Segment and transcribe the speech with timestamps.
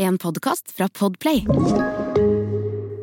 [0.00, 1.46] En podkast fra Podplay.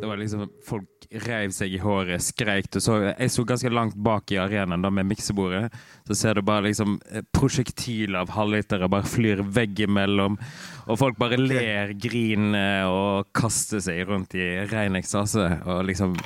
[0.02, 2.72] Det var liksom Folk reiv seg i håret, skreik.
[2.74, 5.70] Du så, jeg så ganske langt bak i arenaen da med miksebordet.
[6.10, 10.40] Så ser du bare liksom eh, prosjektiler av halvlitere bare flyr veggimellom.
[10.88, 15.52] Og folk bare ler, griner og kaster seg rundt i rein ekstase.
[15.70, 16.18] Og liksom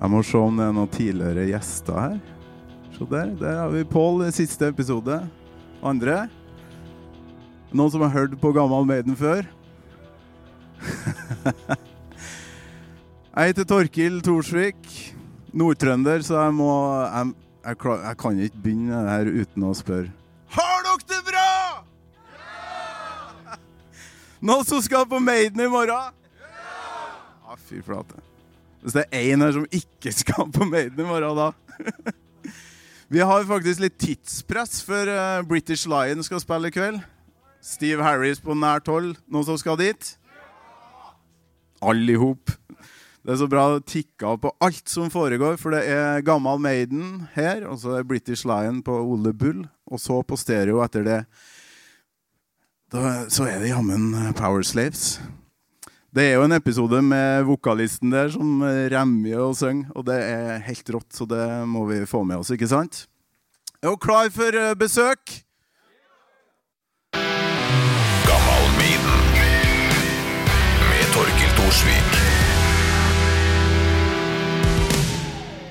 [0.00, 2.20] Jeg må se om det er noen tidligere gjester her.
[2.94, 3.32] Se der.
[3.36, 5.18] Der har vi Pål siste episode.
[5.84, 6.22] Andre?
[7.76, 9.44] Noen som har hørt på Gammal Maiden før?
[13.36, 14.80] jeg heter Torkil Thorsvik.
[15.52, 16.70] Nordtrønder, så jeg må
[17.02, 17.34] jeg,
[17.66, 20.08] jeg, jeg kan ikke begynne her uten å spørre.
[20.54, 21.52] Har dere det bra?!
[22.38, 23.60] Ja!
[24.48, 26.16] Noen som skal på Maiden i morgen?
[26.40, 27.60] Ja!
[27.68, 28.29] Fy flate.
[28.80, 32.14] Hvis det er én her som ikke skal på Maiden i morgen, da.
[33.12, 37.00] Vi har faktisk litt tidspress før eh, British Lion skal spille i kveld.
[37.60, 39.16] Steve Harris på nært hold.
[39.28, 40.14] Noen som skal dit?
[41.84, 42.54] Alle i hop.
[43.20, 47.66] Det er så bra av på alt som foregår, for det er Gammal Maiden her,
[47.68, 51.18] og så er British Lion på Ole Bull, og så på stereo etter det.
[52.90, 55.18] Da, så er det jammen Power Slaves.
[56.10, 60.64] Det er jo en episode med vokalisten der som remjer og synger, og det er
[60.66, 63.04] helt rått, så det må vi få med oss, ikke sant?
[63.78, 65.36] Er du klar for eh, besøk?
[68.26, 69.22] Gammal Maiden.
[70.90, 72.18] Med Torkil Thorsvik.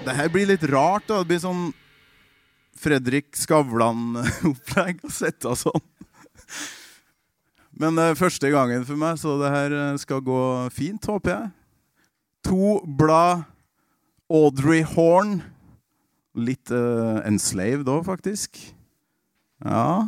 [0.08, 1.20] Det her blir litt rart, da.
[1.20, 1.68] Det blir sånn
[2.80, 5.84] Fredrik Skavlan-opplegg å sitte sånn.
[7.80, 10.42] Men det er første gangen for meg, så det her eh, skal gå
[10.76, 11.50] fint, håper jeg.
[12.50, 13.46] To blad
[14.30, 15.40] Audrey Horn.
[16.40, 18.60] Litt uh, enslaved òg, faktisk.
[19.66, 20.08] Ja.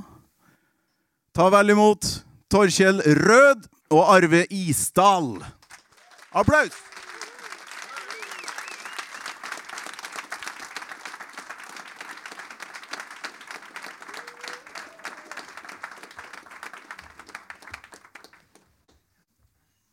[1.36, 2.06] Ta vel imot
[2.52, 5.34] Torkjell Rød og Arve Isdal.
[6.32, 6.91] Applaus!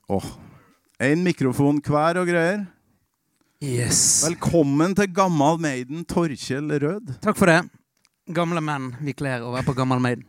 [0.08, 0.24] Åh,
[1.04, 2.62] En mikrofon hver og greier.
[3.60, 4.22] Yes.
[4.24, 7.10] Velkommen til Gammal Maiden, Torkjell Rød.
[7.20, 7.58] Takk for det.
[8.32, 10.24] Gamle menn vi kler å være på Gammal Maiden.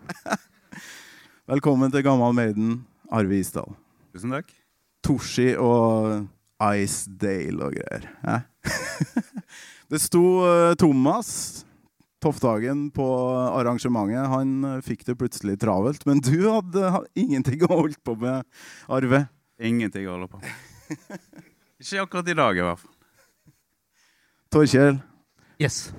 [1.53, 2.75] Velkommen til Gammal Maiden,
[3.07, 3.71] Arve Isdal.
[4.11, 4.51] Tusen takk.
[4.99, 6.27] Toshi og
[6.75, 8.11] Ice Dale og greier.
[8.27, 8.37] Hæ?
[9.95, 11.33] det sto eh, Thomas
[12.19, 13.09] Tofthagen på
[13.55, 14.27] arrangementet.
[14.27, 16.03] Han eh, fikk det plutselig travelt.
[16.03, 18.43] Men du hadde ingenting å holde på med,
[18.91, 19.29] Arve.
[19.59, 20.39] Ingenting å holde på.
[21.81, 22.95] Ikke akkurat i dag, i hvert fall.
[24.49, 24.97] Torkjell,
[25.61, 25.91] Yes.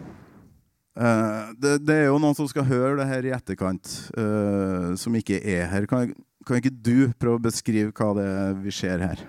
[0.97, 5.15] eh, det, det er jo noen som skal høre det her i etterkant, eh, som
[5.21, 5.84] ikke er her.
[5.91, 6.15] Kan,
[6.48, 9.21] kan ikke du prøve å beskrive hva det er vi ser her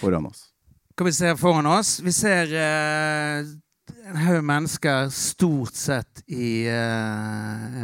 [0.00, 0.46] foran oss?
[0.96, 1.96] Hva vi ser foran oss?
[2.04, 3.50] Vi ser uh,
[4.06, 6.64] en haug mennesker stort sett i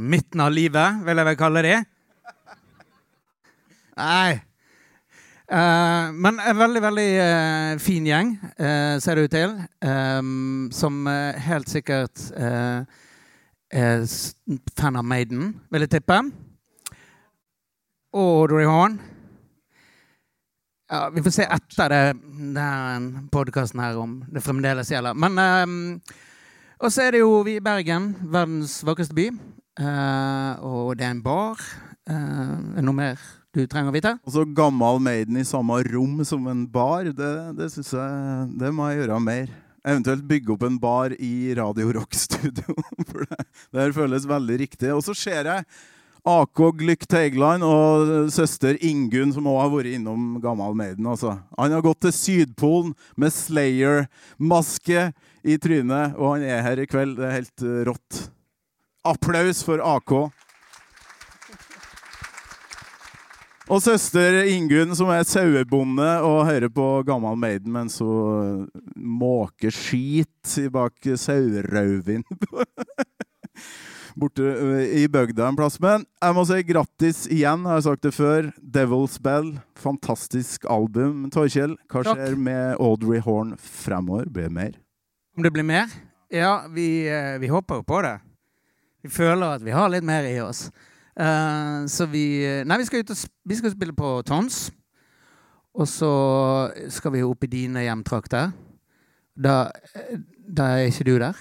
[0.01, 1.77] midten av livet, vil jeg vel kalle det.
[3.97, 4.37] Nei.
[5.47, 9.53] Eh, men en veldig, veldig uh, fin gjeng, uh, ser det ut til.
[9.87, 14.07] um, som helt sikkert er
[14.79, 16.19] fan av Maiden, vil jeg tippe.
[18.17, 18.99] Og Audrey Horn.
[20.91, 22.03] Ja, vi får se etter det,
[22.55, 25.15] den podkasten her om det fremdeles gjelder.
[25.15, 26.01] Men um,
[26.79, 29.31] Og så er det jo vi i Bergen, verdens vakreste by.
[30.61, 31.61] Og det er en bar.
[32.07, 33.23] Eh, er det noe mer
[33.57, 34.13] du trenger å vite?
[34.23, 38.71] Og så Gammal Maiden i samme rom som en bar, det, det syns jeg Det
[38.75, 39.51] må jeg gjøre mer.
[39.87, 42.75] Eventuelt bygge opp en bar i Radio Rock-studio.
[43.11, 43.45] For det,
[43.75, 44.91] det føles veldig riktig.
[44.95, 45.67] Og så ser jeg
[46.27, 51.07] AK Glykk Teigland og søster Ingunn, som også har vært innom Gammal Maiden.
[51.07, 51.37] Altså.
[51.55, 55.11] Han har gått til Sydpolen med Slayer-maske
[55.47, 57.15] i trynet, og han er her i kveld.
[57.21, 58.25] Det er helt rått.
[59.07, 60.19] Applaus for AK.
[63.67, 70.55] Og søster Ingunn, som er sauebonde og hører på Gammal Maiden mens hun måker skit
[70.71, 72.23] bak sauerauvin
[74.17, 74.53] borte
[74.95, 75.81] i bygda en plass.
[75.83, 78.51] Men jeg må si grattis igjen, har jeg sagt det før.
[78.63, 81.27] Devil's Bell, fantastisk album.
[81.35, 84.31] Torkjell, hva skjer med Audrey Horn fremover?
[84.31, 84.77] Blir det mer?
[85.37, 85.91] Om det blir mer?
[86.33, 88.19] Ja, vi, eh, vi håper jo på det.
[89.03, 90.69] Vi føler at vi har litt mer i oss.
[91.17, 92.27] Eh, så vi
[92.67, 94.67] Nei, vi skal, ut og, vi skal spille på Tons.
[95.77, 96.13] Og så
[96.93, 98.53] skal vi opp i dine hjemtrakter.
[99.37, 99.67] Da,
[100.49, 101.37] da er ikke du der?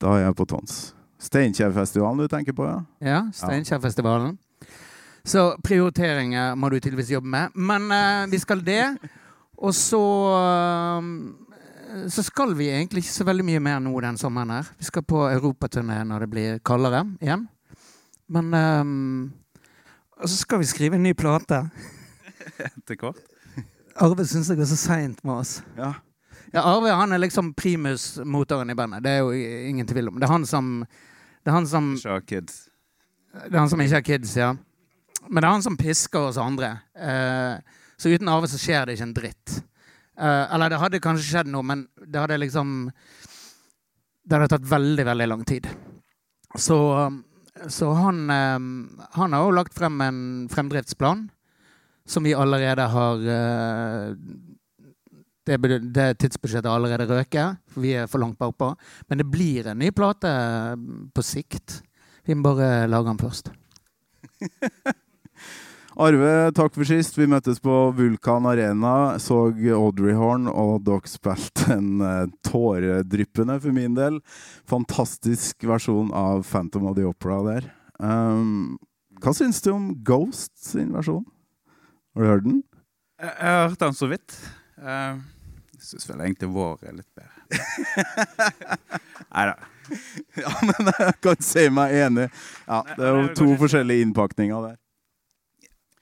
[0.00, 0.74] Da er jeg på Tons.
[1.26, 2.82] Steinkjerfestivalen du tenker på, ja?
[3.00, 4.36] Ja, Steinkjerfestivalen.
[5.26, 7.56] Så prioriteringer må du tydeligvis jobbe med.
[7.56, 8.84] Men uh, vi skal det.
[9.56, 10.02] Og så
[10.36, 11.00] uh,
[12.12, 14.68] Så skal vi egentlig ikke så veldig mye mer nå den sommeren her.
[14.76, 17.48] Vi skal på europaturné når det blir kaldere igjen.
[18.28, 19.32] Men um,
[20.20, 21.62] så skal vi skrive en ny plate.
[22.86, 23.22] Til kort.
[23.96, 25.60] Arve syns det går så seint med oss.
[25.76, 25.94] Ja.
[26.52, 29.02] Ja, Arve han er liksom primusmotoren i bandet.
[29.04, 29.32] Det er jo
[29.68, 30.20] ingen tvil om.
[30.20, 30.86] Det er han som
[31.44, 32.68] Det er han som Ikke har kids.
[33.36, 34.54] Det er han som ikke har kids, ja.
[35.28, 36.78] Men det er han som pisker oss andre.
[36.96, 37.58] Uh,
[37.96, 39.56] så uten Arve så skjer det ikke en dritt.
[40.16, 42.90] Uh, eller det hadde kanskje skjedd noe, men det hadde liksom
[44.24, 45.68] Det hadde tatt veldig, veldig lang tid.
[46.56, 46.78] Så,
[47.68, 48.58] så han, eh,
[49.16, 50.20] han har jo lagt frem en
[50.52, 51.28] fremdriftsplan
[52.06, 54.12] som vi allerede har eh,
[55.46, 58.72] det, det tidsbudsjettet har allerede røket, for vi er for langt bakpå.
[59.08, 60.76] Men det blir en ny plate eh,
[61.14, 61.80] på sikt.
[62.26, 63.52] Vi må bare lage den først.
[65.96, 67.14] Arve, takk for sist.
[67.16, 73.72] Vi møttes på Vulkan Arena, så Audrey Horn, og dere spilte en eh, tåredryppende, for
[73.72, 74.18] min del,
[74.68, 77.70] fantastisk versjon av Phantom of the Opera der.
[77.96, 78.76] Um,
[79.24, 81.24] hva syns du om Ghost sin versjon?
[82.12, 82.60] Har du hørt den?
[83.16, 84.36] Jeg, jeg har hørt den så vidt.
[84.76, 85.16] Uh,
[85.78, 88.36] Jeg syns vel egentlig vår er litt bedre.
[89.32, 89.56] Nei da.
[90.42, 92.28] Ja, men jeg kan si meg enig.
[92.66, 94.82] Ja, det er jo to forskjellige innpakninger der.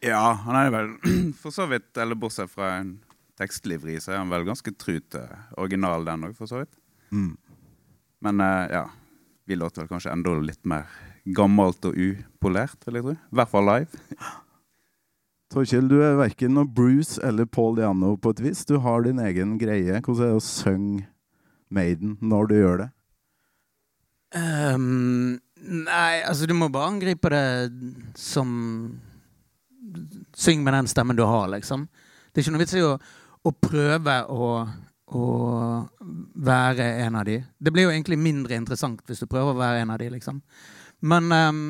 [0.04, 0.92] Ja, han er vel
[1.40, 2.98] for så vidt, eller bortsett fra en
[3.40, 5.24] tekstlivri, så er han vel ganske tru til
[5.60, 6.76] original den òg, for så vidt.
[7.14, 7.32] Mm.
[8.24, 8.84] Men eh, ja,
[9.48, 10.90] vi låter vel kanskje enda litt mer
[11.24, 13.14] gammelt og upolert, vil jeg tro.
[13.16, 14.02] I hvert fall live.
[15.54, 18.64] Torkjell, du er verken noe Bruce eller Paul Diano på et vis.
[18.68, 20.00] Du har din egen greie.
[20.00, 21.08] Hvordan er det å synge
[21.74, 22.90] Maiden når du gjør det?
[24.34, 25.36] Um,
[25.86, 27.44] nei, altså du må bare angripe det
[28.18, 28.50] som
[30.36, 31.86] Syng med den stemmen du har, liksom.
[32.32, 32.94] Det er ikke noe vits i å,
[33.44, 34.50] å prøve å,
[35.14, 35.24] å
[36.48, 37.38] være en av de.
[37.58, 40.40] Det blir jo egentlig mindre interessant hvis du prøver å være en av de, liksom.
[41.04, 41.64] Men, ehm,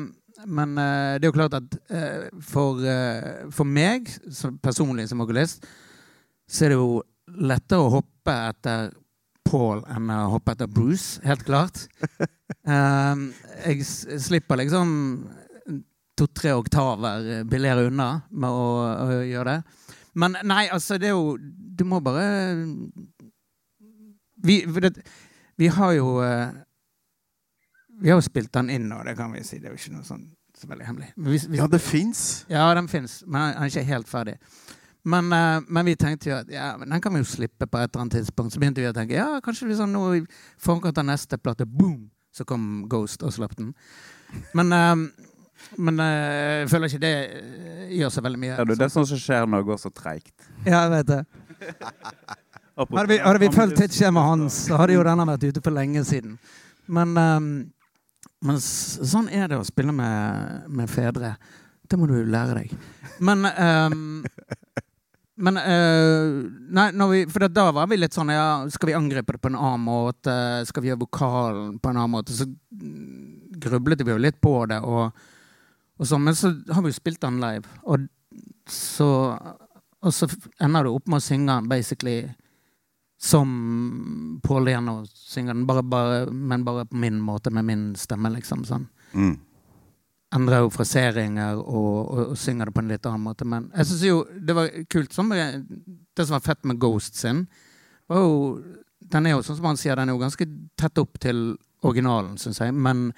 [0.45, 5.21] men eh, det er jo klart at eh, for, eh, for meg som personlig som
[5.23, 5.65] vokalist,
[6.47, 7.01] så er det jo
[7.41, 8.93] lettere å hoppe etter
[9.45, 11.83] Paul enn å hoppe etter Bruce, helt klart.
[12.65, 13.27] Um,
[13.67, 14.89] jeg slipper liksom
[16.17, 18.67] to-tre oktaver billigere unna med å,
[19.05, 19.89] å gjøre det.
[20.15, 21.35] Men nei, altså, det er jo
[21.75, 22.21] Du må bare
[24.43, 24.93] Vi, det,
[25.59, 26.49] vi har jo eh,
[28.01, 29.59] Vi har jo spilt den inn nå, det kan vi si.
[29.59, 30.25] Det er jo ikke noe sånn
[30.55, 31.09] så veldig hemmelig.
[31.17, 32.45] Vi- vi- Ja, det fins.
[32.47, 34.37] ja, den fins, men han han er ikke helt ferdig.
[35.03, 37.89] Men, eh, men vi tenkte jo at ja, den kan vi jo slippe på et
[37.93, 38.53] eller annet tidspunkt.
[38.53, 40.25] Så begynte vi å tenke ja, kanskje vi sånn nå i
[40.57, 43.73] forkant av neste plate, boom, så kom Ghost og slapp den.
[44.53, 44.95] Men, eh,
[45.75, 48.53] men eh, jeg føler ikke det eh, gjør så veldig mye.
[48.53, 50.35] Ja, det er sånn som skjer når det går så treigt.
[50.65, 51.21] Ja, jeg vet det.
[52.75, 56.01] Hadde vi, hadde vi fulgt tidsskjemaet hans, så hadde jo denne vært ute for lenge
[56.03, 56.33] siden.
[56.91, 57.45] Men, um,
[58.43, 61.37] men sånn er det å spille med, med fedre.
[61.87, 62.73] Det må du lære deg.
[63.23, 64.25] Men um,
[65.35, 66.35] Men uh,
[66.75, 69.51] Nei, når vi, for da var vi litt sånn ja, Skal vi angripe det på
[69.51, 70.35] en annen måte?
[70.67, 72.35] Skal vi gjøre vokalen på en annen måte?
[72.35, 74.79] Så mm, grublet vi jo litt på det.
[74.83, 75.11] Og,
[75.97, 77.69] og så, men så har vi jo spilt den live.
[77.83, 78.07] Og
[78.69, 79.07] så,
[80.01, 80.27] og så
[80.63, 82.17] ender du opp med å synge den basically
[83.21, 88.29] som Paul Diano synger den, bare, bare, men bare på min måte, med min stemme,
[88.35, 88.65] liksom.
[88.67, 88.89] sånn.
[89.13, 89.37] Mm.
[90.35, 93.47] Endrer jo fraseringer og, og, og synger det på en litt annen måte.
[93.47, 95.15] Men jeg synes jo det var kult.
[95.15, 97.45] Som, det som var fett med Ghost sin,
[98.11, 98.35] var jo
[99.05, 100.45] Den er jo sånn som han sier, den er jo ganske
[100.81, 102.73] tett opp til originalen, syns jeg.
[102.73, 103.11] Men,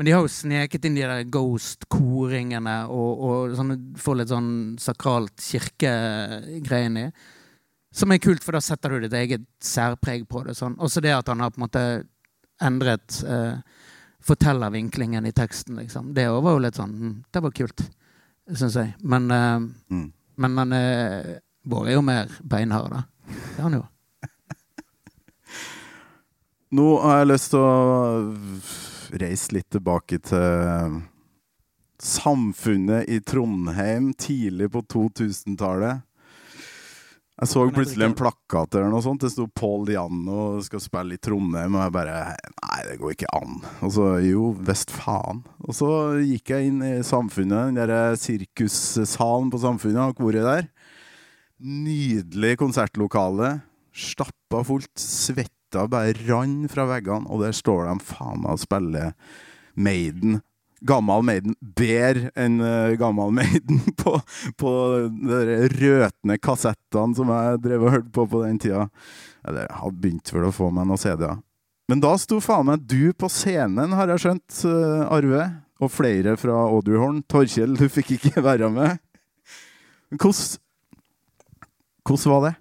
[0.00, 4.46] men de har jo sneket inn de der Ghost-koringene og, og sånne, får litt sånn
[4.80, 7.10] sakralt kirkegreiene i.
[7.92, 10.54] Som er kult, for da setter du ditt eget særpreg på det.
[10.56, 10.78] Sånn.
[10.80, 11.82] Også det at han har på en måte
[12.64, 13.60] endret eh,
[14.24, 15.76] fortellervinklingen i teksten.
[15.82, 16.14] Liksom.
[16.16, 17.84] Det var jo litt sånn hm, Det var kult,
[18.56, 18.96] syns jeg.
[19.04, 20.06] Men, eh, Mm.
[20.40, 23.04] men han eh, Bård er jo mer beinhard, da.
[23.28, 23.84] Det er han jo.
[26.78, 27.68] Nå har jeg lyst til å
[29.18, 31.00] reise litt tilbake til
[32.00, 36.06] samfunnet i Trondheim tidlig på 2000-tallet.
[37.40, 39.22] Jeg så plutselig en plakat eller noe sånt.
[39.24, 42.16] Det sto Paul Diano skal spille i Trondheim, og jeg bare
[42.60, 43.54] Nei, det går ikke an.
[43.80, 45.40] Og så jo, visst faen.
[45.64, 45.88] Og så
[46.20, 50.68] gikk jeg inn i Samfunnet, den derre sirkussalen på Samfunnet, har dere vært der?
[51.60, 53.54] Nydelig konsertlokale.
[53.96, 54.92] Stappa fullt.
[55.70, 59.12] Svetta bare rann fra veggene, og der står de faen meg og spiller
[59.78, 60.40] Maiden.
[60.82, 64.16] Gammal Maiden bedre enn uh, gammal Maiden på,
[64.58, 64.70] på
[65.30, 68.88] de røtne kassettene som jeg drev og hørte på på den tida.
[69.46, 71.38] Eller jeg hadde begynt vel å få meg noen CD-er.
[71.90, 75.44] Men da sto faen meg du på scenen, har jeg skjønt, uh, Arve.
[75.80, 77.22] Og flere fra Odderhorn.
[77.30, 78.98] Torkjell, du fikk ikke være med.
[80.10, 80.58] Hvordan
[82.00, 82.56] Hvordan var det?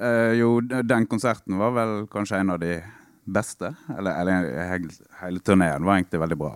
[0.00, 2.78] Eh, jo, den konserten var vel kanskje en av de
[3.24, 3.74] beste.
[3.98, 6.52] Eller, eller hele, hele turneen var egentlig veldig bra.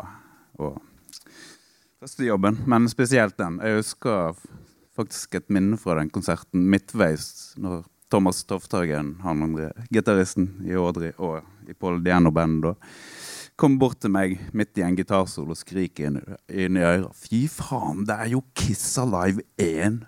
[0.65, 0.79] Og
[2.01, 3.61] første jobben, men spesielt den.
[3.61, 4.39] Jeg husker
[4.97, 11.13] faktisk et minne fra den konserten midtveis, når Thomas Tofthagen, han andre gitaristen i Audrey
[11.19, 12.79] og i Paul Diano-bandet,
[13.59, 17.11] kom bort til meg midt i en gitarsolo og skriker inn, inn i øret.
[17.19, 20.01] Fy faen, det er jo Kiss Alive 1!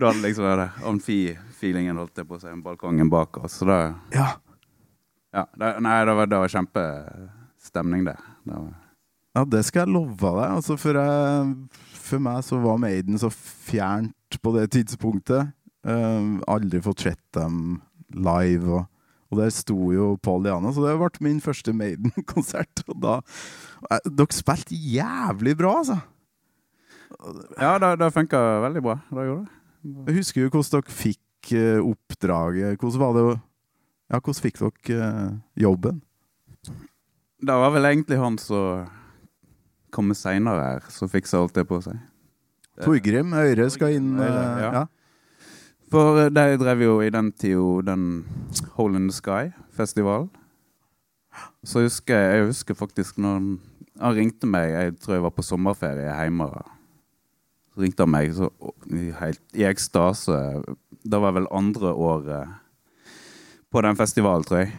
[0.00, 3.60] Da hadde liksom det amfi-feelingen holdt jeg på å si, balkongen bak oss.
[3.60, 3.78] Så det,
[4.16, 4.28] Ja.
[5.34, 8.16] ja, det, nei, det var, det var kjempestemning, det.
[8.44, 8.74] det var,
[9.36, 10.44] Ja, det skal jeg love deg.
[10.48, 11.54] Altså, for, jeg,
[12.08, 15.52] for meg så var Maiden så fjernt på det tidspunktet.
[15.86, 17.80] Uh, aldri fått sett dem
[18.16, 18.64] live.
[18.80, 18.86] Og,
[19.30, 22.84] og der sto jo Paul Diana, så det ble min første Maiden-konsert.
[22.88, 23.18] Og da
[23.90, 25.98] eh, Dere spilte jævlig bra, altså.
[27.60, 28.96] ja, det, det funka veldig bra.
[29.10, 29.52] Det gjorde det.
[29.86, 32.80] Jeg husker jo hvordan dere fikk eh, oppdraget.
[32.80, 36.02] Hvordan var det å Ja, hvordan fikk dere eh, jobben?
[37.46, 38.86] Det var vel egentlig han som
[39.94, 41.98] kom seinere her, som fiksa alt det på seg.
[42.82, 44.14] Torgrim Øyre skal inn.
[44.18, 44.70] Øyre, eh, ja.
[44.80, 44.84] ja.
[45.92, 48.24] For de drev jo i den tida den
[48.74, 50.30] Hole in the Sky-festivalen.
[51.66, 53.48] Så husker jeg, jeg husker faktisk når han,
[54.00, 56.48] han ringte meg, jeg tror jeg var på sommerferie hjemme.
[57.76, 58.46] Så ringte han meg så,
[59.20, 60.36] helt, i ekstase.
[61.04, 62.54] Det var vel andre året
[63.68, 64.70] på den festivalen, tror jeg.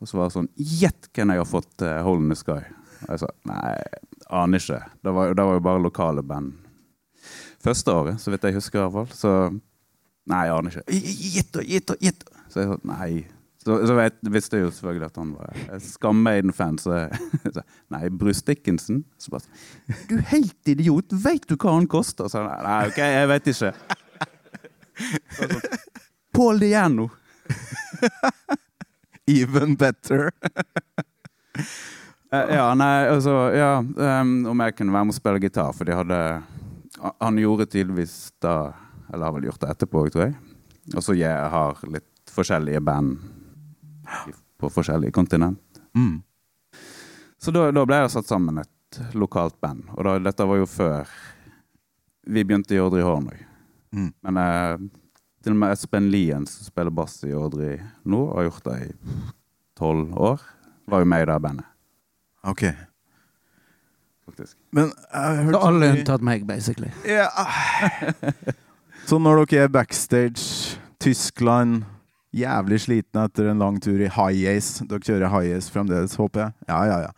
[0.00, 2.62] Og så var det sånn Gjett hvem jeg har fått uh, Hole in the Sky.
[3.02, 3.74] Og jeg sa nei,
[4.40, 4.80] aner ikke.
[5.04, 6.54] Det var, det var jo bare lokale band.
[7.60, 9.12] Første året, så vidt jeg husker i hvert fall.
[9.20, 9.34] Så
[10.32, 11.02] nei, jeg aner ikke.
[11.36, 12.24] Gitt og gitt og gitt!
[12.48, 13.10] Så jeg sa nei.
[13.64, 16.78] Så, så vet, visste jeg jo selvfølgelig at han var Skammaiden-fan.
[16.80, 16.96] Så
[17.52, 19.02] så, nei, Bruce Dickinson.
[19.20, 21.12] Så bare sånn, Du helt idiot!
[21.12, 22.30] Veit du hva han koster?
[22.32, 23.72] Så nei, nei, OK, jeg vet ikke.
[25.36, 25.60] Så så,
[26.36, 27.10] Paul Diano.
[29.30, 30.30] Even better.
[32.32, 35.88] Eh, ja, nei, altså Ja, um, om jeg kunne være med og spille gitar, for
[35.88, 36.18] de hadde
[37.18, 38.70] Han gjorde tydeligvis da
[39.10, 40.36] Eller har vel gjort det etterpå, tror jeg.
[40.94, 43.18] Og så jeg har litt forskjellige band
[44.60, 45.80] på forskjellige kontinent.
[45.96, 46.22] Mm.
[47.40, 49.86] Så da, da ble det satt sammen et lokalt band.
[49.96, 51.08] Og da, dette var jo før
[52.30, 53.44] vi begynte i Audrey Horn òg.
[53.96, 54.10] Mm.
[54.26, 54.82] Men eh,
[55.42, 58.92] til og med Espen Lien, som spiller bass i Audrey nå, har gjort det i
[59.80, 60.44] tolv år,
[60.90, 61.66] var jo med i det bandet,
[62.50, 62.64] OK.
[64.26, 64.56] faktisk.
[64.76, 66.90] Men jeg har hørt Så alle unntatt meg, basically.
[67.08, 67.28] Ja.
[69.08, 71.84] Så når dere er backstage, Tyskland
[72.30, 74.84] Jævlig slitne etter en lang tur i high ace.
[74.86, 76.52] Dere kjører high ace fremdeles, håper jeg?
[76.70, 77.12] Ja, ja, ja.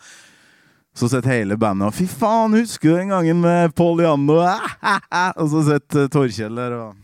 [0.97, 4.41] Så sitter hele bandet og 'Fy faen, husker du den gangen med Paul Janno?'
[5.41, 6.99] Og så sitter Torkjell der og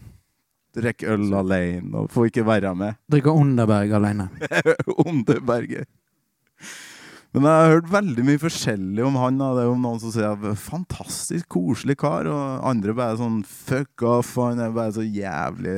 [0.76, 2.98] drikker øl alene og får ikke være med.
[3.10, 4.28] Drikker Underberg alene.
[5.06, 5.88] Underberget.
[7.32, 9.40] Men jeg har hørt veldig mye forskjellig om han.
[9.40, 9.50] Da.
[9.56, 14.34] Det er jo noen som sier fantastisk koselig kar, og andre bare sånn fuck off,
[14.40, 15.76] han er bare så jævlig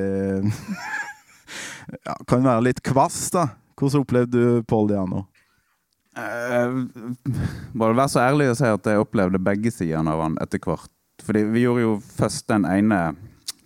[2.04, 3.48] ja, Kan være litt kvass, da.
[3.80, 5.24] Hvordan opplevde du Paul Diano?
[6.18, 6.76] Eh,
[7.72, 10.90] bare være så ærlig og si at jeg opplevde begge sidene av han etter hvert.
[11.24, 13.00] Fordi vi gjorde jo først den ene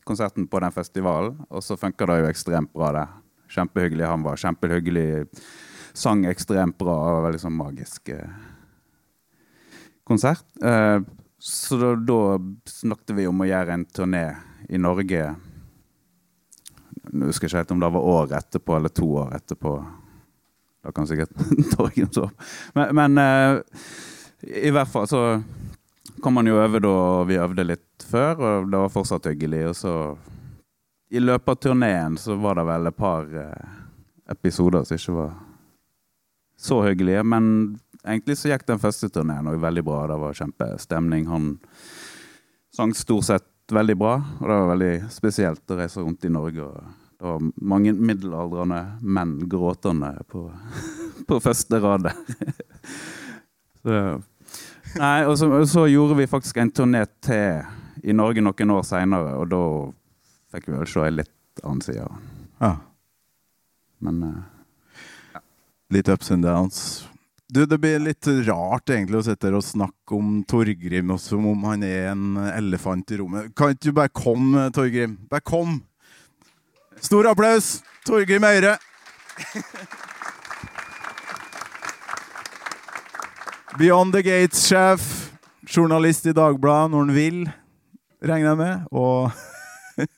[0.04, 3.06] konserten på den festivalen, og så funka det jo ekstremt bra, det.
[3.54, 4.06] Kjempehyggelig.
[4.10, 5.08] Han var kjempehyggelig.
[5.94, 6.94] Sang ekstremt bra.
[7.14, 8.34] og Veldig sånn magisk eh,
[10.06, 10.46] konsert.
[10.62, 11.00] Eh,
[11.38, 12.20] så da, da
[12.68, 14.24] snakket vi om å gjøre en turné
[14.68, 15.34] i Norge.
[17.12, 19.74] Nå husker jeg ikke helt om det var år etterpå eller to år etterpå.
[20.84, 21.30] Da kan sikkert
[21.76, 22.28] Torgen så.
[22.74, 23.60] Men, men uh,
[24.44, 25.22] i hvert fall så
[26.20, 26.96] kom han jo over da,
[27.28, 29.62] vi øvde litt før, og det var fortsatt hyggelig.
[29.70, 29.94] Og så
[31.14, 33.72] i løpet av turneen så var det vel et par uh,
[34.32, 35.34] episoder som ikke var
[36.64, 37.24] så hyggelige.
[37.24, 37.46] Men
[38.04, 40.04] egentlig så gikk den første turneen veldig bra.
[40.10, 41.26] Det var kjempestemning.
[41.32, 41.50] Han
[42.74, 44.14] sang stort sett veldig bra.
[44.40, 46.66] Og det var veldig spesielt å reise rundt i Norge.
[46.66, 50.46] og Det var mange middelaldrende menn gråtende på,
[51.28, 52.10] på første rad.
[53.84, 53.98] Så,
[54.96, 57.58] nei, og så, så gjorde vi faktisk en turné til
[58.00, 59.60] i Norge noen år seinere, og da
[60.54, 62.06] fikk vi vel se ei litt annen side.
[62.64, 62.70] Ja.
[64.00, 64.22] Men
[65.34, 65.42] ja.
[65.92, 67.04] Litt ups and downs.
[67.52, 71.44] Du, Det blir litt rart egentlig å sitte her og snakke om Torgrim og som
[71.50, 73.50] om han er en elefant i rommet.
[73.52, 75.18] Kan ikke du bare komme, Torgrim?
[75.28, 75.82] Bare kom!
[77.04, 77.82] Stor applaus!
[78.08, 78.78] Torgrim Øyre.
[83.76, 85.04] Beyond the Gates-sjef,
[85.68, 87.38] journalist i Dagbladet når han vil,
[88.24, 88.88] regner jeg med.
[88.88, 90.00] Og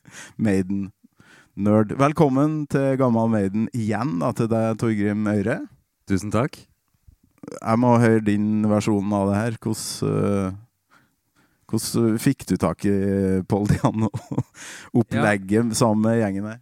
[0.47, 1.99] Maiden-nerd.
[1.99, 5.65] Velkommen til Gammal Maiden igjen da, til deg, Torgrim Øyre.
[6.07, 6.63] Tusen takk.
[7.55, 9.53] Jeg må høre din versjon av det her.
[9.63, 10.47] Hvordan, øh,
[11.71, 12.91] hvordan fikk du tak i
[13.49, 16.59] Paul Diano-opplegget sammen med gjengen der?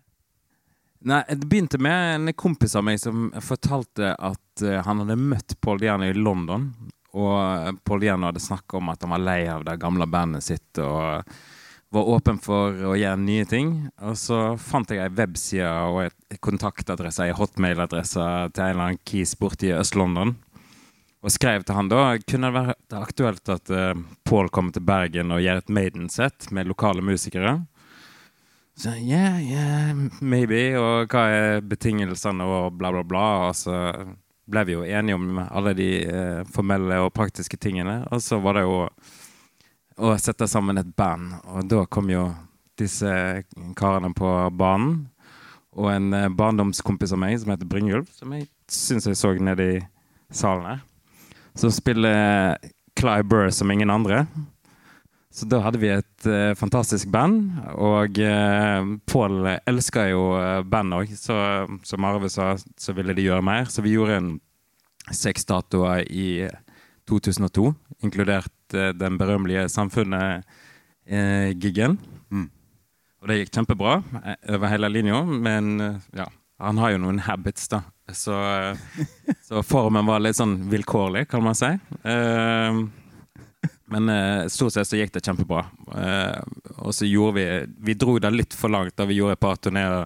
[1.05, 5.61] Nei, Det begynte med en kompis av meg som fortalte at eh, han hadde møtt
[5.61, 6.71] Paul Diano i London.
[7.15, 10.81] Og Paul Diano hadde snakka om at han var lei av det gamle bandet sitt
[10.83, 11.29] og
[11.95, 13.75] var åpen for å gjøre nye ting.
[14.03, 19.05] Og så fant jeg ei webside og et kontaktadresse, ei hotmailadresse til en eller annen
[19.07, 20.35] kis borti Øst-London.
[21.25, 23.95] Og skrev til han da kunne det vært aktuelt at uh,
[24.29, 27.63] Paul kommer til Bergen og gjør et Maiden-sett med lokale musikere.
[28.77, 30.75] Så yeah, yeah, maybe.
[30.77, 33.25] Og hva er betingelsene og bla, bla, bla.
[33.49, 33.79] Og så
[34.45, 38.03] ble vi jo enige om alle de uh, formelle og praktiske tingene.
[38.13, 38.83] Og så var det jo
[39.97, 41.39] å sette sammen et band.
[41.55, 42.29] Og da kom jo
[42.77, 43.11] disse
[43.79, 45.07] karene på banen.
[45.75, 49.65] Og en eh, barndomskompis av meg som heter Brynjulf, som jeg syns jeg så nede
[49.73, 49.79] i
[50.31, 50.83] salen her.
[51.55, 52.59] Så spiller
[52.99, 54.27] Clive Burr som ingen andre.
[55.35, 60.95] Så da hadde vi et uh, fantastisk band, og uh, Pål elska jo uh, band
[60.95, 61.11] òg.
[61.19, 61.35] Så
[61.83, 63.65] som Arve sa, så ville de gjøre mer.
[63.67, 64.41] Så vi gjorde en
[65.11, 66.47] seks datoer i
[67.11, 67.75] 2002,
[68.07, 71.99] inkludert uh, den berømmelige Samfunnet-giggen.
[72.31, 72.47] Mm.
[73.25, 76.27] Og det gikk kjempebra eh, over hele linja, men eh, ja,
[76.61, 77.81] han har jo noen habits, da.
[78.13, 78.77] Så, eh,
[79.43, 81.71] så formen var litt sånn vilkårlig, kan man si.
[82.05, 82.81] Eh,
[83.87, 85.63] men eh, stort sett så gikk det kjempebra.
[85.97, 86.41] Eh,
[86.85, 87.45] og så gjorde vi
[87.89, 90.05] Vi dro det litt for langt da vi gjorde et par turneer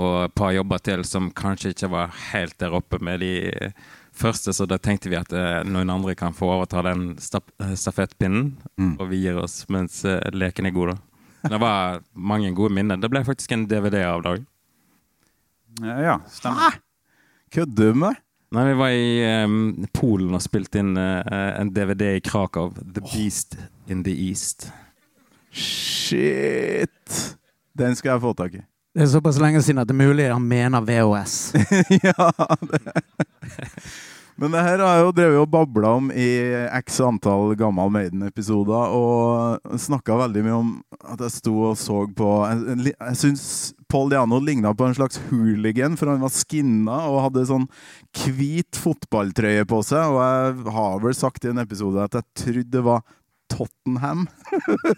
[0.00, 3.32] og et par jobber til som kanskje ikke var helt der oppe med de
[4.14, 5.32] første, så da tenkte vi at
[5.66, 8.94] noen andre kan få overta den stafettpinnen, Mm.
[9.00, 11.50] og vi gir oss mens leken er god, da.
[11.50, 12.96] Det var mange gode minner.
[13.00, 14.44] Det ble faktisk en DVD av dag.
[15.82, 16.78] ja, stemmer.
[17.50, 18.18] Kødder du med meg?
[18.54, 21.22] Nei, vi var i um, Polen og spilte inn uh,
[21.58, 22.72] en DVD i Krakow.
[22.78, 23.56] The Beast
[23.90, 24.68] in the East.
[25.50, 27.14] Shit!
[27.78, 28.62] Den skal jeg få tak i.
[28.94, 31.36] Det er såpass lenge siden at det er mulig han mener VHS.
[32.06, 32.30] ja,
[32.70, 32.94] det.
[34.40, 36.28] Men det her har jeg jo drevet og babla om i
[36.80, 40.70] x antall Gammal Maiden-episoder, og snakka veldig mye om
[41.02, 43.44] at jeg sto og så på jeg, jeg syns
[43.90, 47.66] Paul Diano ligna på en slags hooligan, for han var skinna og hadde sånn
[48.24, 52.76] hvit fotballtrøye på seg, og jeg har vel sagt i en episode at jeg trodde
[52.76, 53.02] det var
[53.50, 54.28] Tottenham.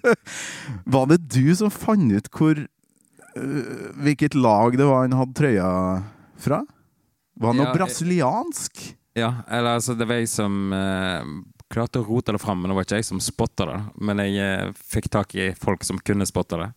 [0.95, 5.71] var det du som fant ut hvor uh, hvilket lag det var han hadde trøya
[6.37, 6.61] fra?
[7.41, 8.85] Var han Ja, noe brasiliansk?
[9.17, 11.25] Ja, eller altså, det var jeg som uh,
[11.73, 13.79] klarte å rote det fram, men det var ikke jeg som spotta det.
[14.05, 16.69] Men jeg eh, fikk tak i folk som kunne spotte det.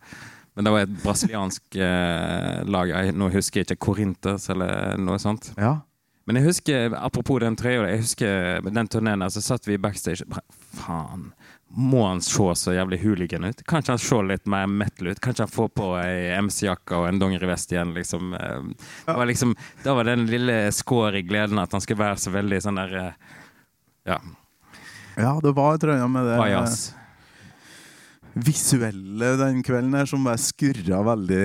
[0.56, 2.88] Men det var et brasiliansk eh, lag.
[2.88, 5.50] Jeg, nå husker jeg ikke Corinters eller noe sånt.
[5.60, 5.74] Ja.
[6.26, 10.24] Men jeg husker, apropos den trøya, jeg husker den turneen der, så satt vi backstage
[10.26, 10.42] bare,
[10.74, 11.28] Faen,
[11.76, 13.60] må han se så jævlig hooligan ut?
[13.68, 15.20] Kanskje han ser litt mer metal ut?
[15.22, 18.32] Kanskje han får på ei MC-jakke og en dongerivest igjen, liksom.
[18.34, 19.54] Eh, Det var liksom.
[19.84, 22.98] Da var den lille skår i gleden at han skulle være så veldig sånn der
[23.04, 23.12] eh,
[24.06, 24.20] Ja,
[25.16, 26.90] ja, det var trøya med det bajas.
[28.36, 31.44] Visuelle den kvelden her som bare skurra veldig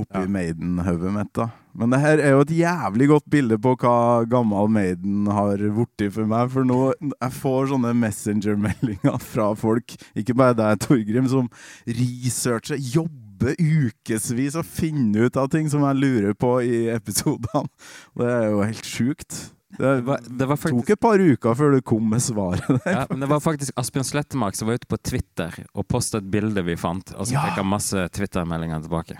[0.00, 0.28] oppi Ja.
[0.28, 1.32] Maiden-hodet mitt.
[1.36, 1.50] da.
[1.76, 6.12] Men det her er jo et jævlig godt bilde på hva gammel Maiden har blitt
[6.12, 6.50] for meg.
[6.50, 11.48] For nå jeg får sånne messenger-meldinger fra folk, ikke bare deg, Torgrim, som
[11.86, 17.68] researcher, jobber ukevis og finner ut av ting som jeg lurer på i episodene.
[18.18, 19.40] Det er jo helt sjukt.
[19.78, 22.90] Det var, det var faktisk tok et par uker før du kom med svaret der.
[22.90, 26.30] Ja, men det var faktisk Asbjørn Slettemark som var ute på Twitter og postet et
[26.32, 27.12] bilde vi fant.
[27.16, 27.44] Og så Ja.
[27.46, 29.16] fikk han masse Twitter-meldinger tilbake.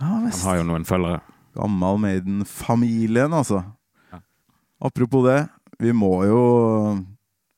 [0.00, 1.20] Ja, Han har jo noen følgere.
[1.58, 3.64] Gammal Maiden-familien, altså.
[4.12, 4.20] Ja.
[4.80, 5.48] Apropos det,
[5.82, 7.04] vi må jo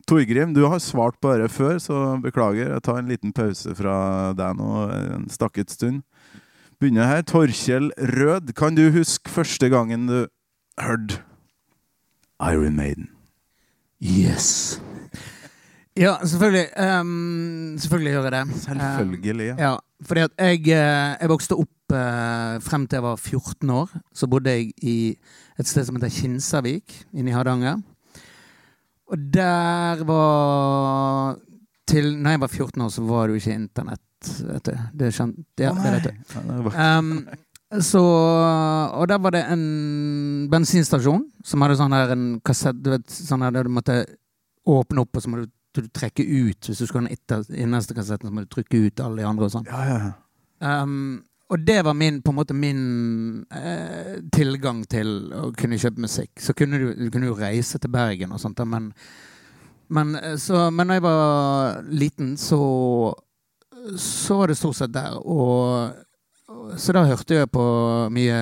[0.09, 2.73] Torgrim, du har svart på dette før, så beklager.
[2.75, 6.03] Jeg tar en liten pause fra deg nå en stakket stund.
[6.83, 7.23] Begynner her.
[7.23, 10.17] Torkjell Rød, kan du huske første gangen du
[10.81, 11.21] hørte
[12.43, 13.09] Iron Maiden?
[14.03, 14.81] Yes.
[15.97, 16.67] Ja, selvfølgelig.
[17.01, 18.63] Um, selvfølgelig gjør jeg det.
[18.63, 19.53] Selvfølgelig.
[19.53, 23.71] Um, ja, fordi at jeg, eh, jeg vokste opp uh, frem til jeg var 14
[23.71, 23.93] år.
[24.15, 24.97] Så bodde jeg i
[25.59, 27.83] et sted som heter Kinsarvik inne i Hardanger.
[29.13, 31.37] Og der var
[31.87, 34.29] Til når jeg var 14 år, så var det jo ikke internett.
[34.49, 34.73] Vet du.
[34.99, 36.71] Det, skjønte skjønt, ja, oh, det vet du.
[36.73, 37.29] Um,
[37.81, 38.01] så,
[38.95, 39.65] og der var det en
[40.51, 44.05] bensinstasjon som hadde sånn her en kassett du vet, sånn her der du måtte
[44.69, 46.69] åpne opp, og så må du, du trekke ut.
[46.69, 49.49] Hvis du skulle ha den innerste kassetten, så må du trykke ut alle de andre.
[49.49, 49.69] og sånn.
[49.71, 50.13] Ja, ja.
[50.63, 52.85] Um, og det var min, på en måte min
[53.53, 56.31] eh, tilgang til å kunne kjøpe musikk.
[56.41, 58.89] Så kunne du, du kunne jo reise til Bergen og sånt, da, men,
[59.93, 62.63] men, eh, så, men når jeg var liten, så,
[64.01, 65.19] så var det stort sett der.
[65.21, 65.93] Og,
[66.79, 67.63] så da hørte jeg på
[68.15, 68.37] mye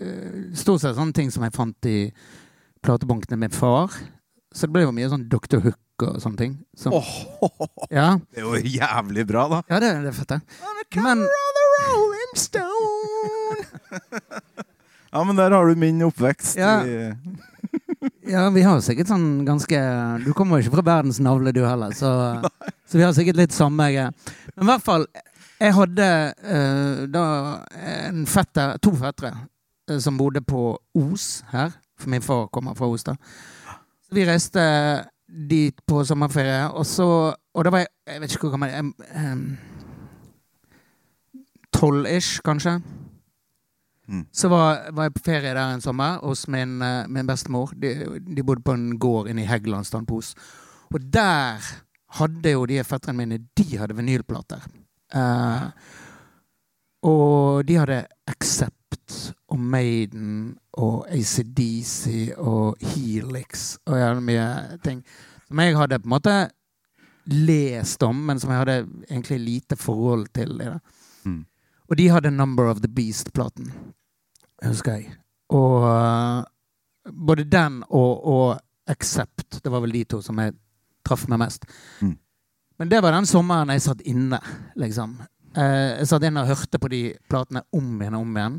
[0.00, 1.98] eh, Stort sett sånne ting som jeg fant i
[2.86, 3.92] platebunkene med far.
[4.54, 5.60] Så det ble jo mye sånn Dr.
[5.64, 6.52] Hook og sånne ting.
[6.78, 7.10] Som, Åh,
[7.92, 8.08] ja.
[8.32, 9.58] det er jo jævlig bra, da.
[9.72, 10.40] ja, det, det er fett, det.
[11.02, 11.24] Men
[15.12, 16.56] Ja, men der har du min oppvekst.
[16.60, 16.80] Ja.
[16.86, 17.14] i-
[18.26, 19.78] Ja, vi har sikkert sånn ganske
[20.24, 22.08] Du kommer jo ikke fra verdens navle, du heller, så,
[22.86, 23.86] så vi har sikkert litt samme.
[23.86, 25.06] Men i hvert fall,
[25.60, 26.08] jeg hadde
[26.44, 27.24] eh, da
[28.10, 29.32] en fetter, to fettere
[29.88, 31.74] eh, som bodde på Os her.
[31.96, 33.16] For min far kommer fra Os, da.
[34.04, 34.62] Så vi reiste
[35.26, 38.92] dit på sommerferie, og så Og da var jeg Jeg vet ikke hvor gammel
[41.76, 42.80] Tolv-ish, kanskje.
[44.08, 44.26] Mm.
[44.32, 47.72] Så var, var jeg på ferie der en sommer hos min, eh, min bestemor.
[47.82, 50.34] De, de bodde på en gård inne i Hægelandsdalen på Os.
[50.94, 51.60] Og der
[52.20, 54.62] hadde jo de fetterne mine De hadde vinylplater.
[55.14, 55.68] Eh,
[57.06, 65.04] og de hadde Accept og Maiden og ACDC og Helix og jævlig mye ting.
[65.46, 66.36] Som jeg hadde på en måte
[67.26, 68.78] lest om, men som jeg hadde
[69.10, 70.58] egentlig lite forhold til.
[71.24, 71.44] Mm.
[71.88, 73.72] Og de hadde Number of the Beast-platen,
[74.64, 75.14] husker jeg.
[75.48, 76.42] Og uh,
[77.26, 80.54] både den og, og Accept, det var vel de to som jeg
[81.06, 81.66] traff meg mest.
[82.02, 82.16] Mm.
[82.76, 84.40] Men det var den sommeren jeg satt inne,
[84.76, 85.16] liksom.
[85.56, 88.58] Eh, jeg satt inne og hørte på de platene om igjen og om igjen.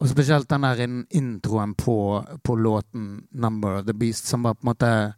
[0.00, 0.80] Og spesielt den der
[1.16, 5.14] introen på, på låten 'Number of the Beast', som var på en måte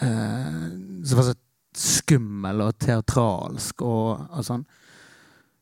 [0.00, 1.34] eh, Som var så
[1.74, 4.64] skummel og teatralsk og, og sånn.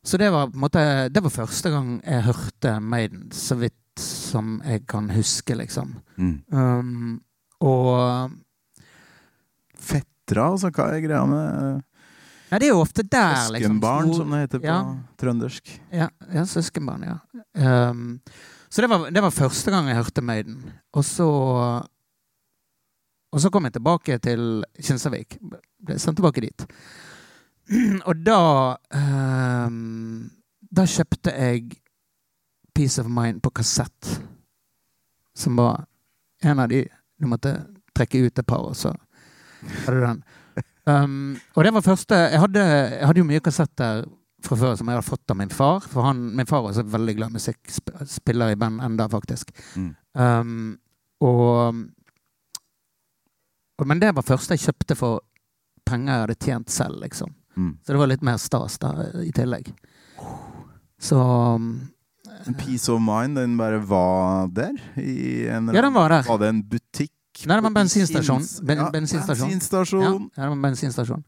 [0.04, 3.74] Så det var på en måte Det var første gang jeg hørte Maiden, så vidt
[4.00, 5.96] som jeg kan huske, liksom.
[6.16, 6.42] Mm.
[6.52, 7.20] Um,
[7.60, 8.30] og
[10.26, 10.70] Fettere, altså.
[10.74, 11.82] Hva er greia med
[12.46, 13.72] ja, det er jo ofte der, liksom.
[13.74, 14.96] søskenbarn, liksom, som det heter på Ja.
[15.18, 15.80] trøndersk?
[15.90, 17.16] Ja, ja søskenbarn, ja.
[17.90, 18.20] Um,
[18.70, 20.72] så det var, det var første gang jeg hørte Maiden.
[20.94, 21.26] Og så
[23.32, 25.38] Og så kom jeg tilbake til Kinsarvik.
[25.84, 26.66] Ble sendt tilbake dit.
[28.08, 30.30] Og da um,
[30.70, 31.74] Da kjøpte jeg
[32.74, 34.20] Peace of Mind på kassett.
[35.34, 35.84] Som var
[36.42, 36.86] en av de
[37.20, 38.94] du måtte trekke ut et par, og så
[39.86, 40.22] hadde den.
[40.86, 44.04] Um, og det var første Jeg hadde, jeg hadde jo mye kassetter
[44.46, 45.80] fra før som jeg hadde fått av min far.
[45.90, 47.72] For han, min far var også veldig glad i musikk.
[48.06, 49.50] Spiller i band enda, faktisk.
[49.74, 49.88] Mm.
[50.14, 50.78] Um,
[51.24, 51.80] og,
[53.80, 55.24] og Men det var første jeg kjøpte for
[55.86, 57.34] penger jeg hadde tjent selv, liksom.
[57.56, 57.74] Mm.
[57.82, 58.92] Så det var litt mer stas da,
[59.24, 59.72] i tillegg.
[61.00, 61.70] Så um,
[62.46, 64.76] En Peace of Mind, den bare var der?
[65.00, 66.26] I en, Ja, den var der.
[66.28, 67.15] Var det en butikk?
[67.44, 68.42] Nei, på- i bensinstasjon.
[68.66, 69.48] Ben- ja, bensinstasjon.
[69.50, 70.30] Bensinstasjon.
[70.36, 71.24] ja, var bensinstasjon.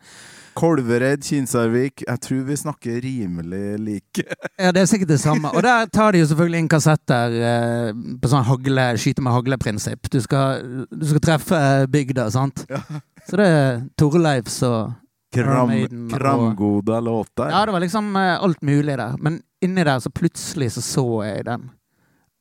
[0.58, 2.02] Kolvereid, Kinsarvik.
[2.02, 4.24] Jeg tror vi snakker rimelig like.
[4.58, 5.52] Ja, det er sikkert det samme.
[5.54, 10.08] Og der tar de jo selvfølgelig inn kassetter eh, på sånn hagle, skyte med hagle-prinsipp.
[10.10, 12.64] Du, du skal treffe eh, bygda, sant?
[12.72, 12.80] Ja.
[13.28, 14.96] Så det er Torleifs og
[15.36, 15.70] Kram,
[16.10, 17.52] Kramgode og- låter.
[17.52, 19.14] Ja, det var liksom eh, alt mulig der.
[19.20, 21.68] Men inni der så plutselig så så jeg den.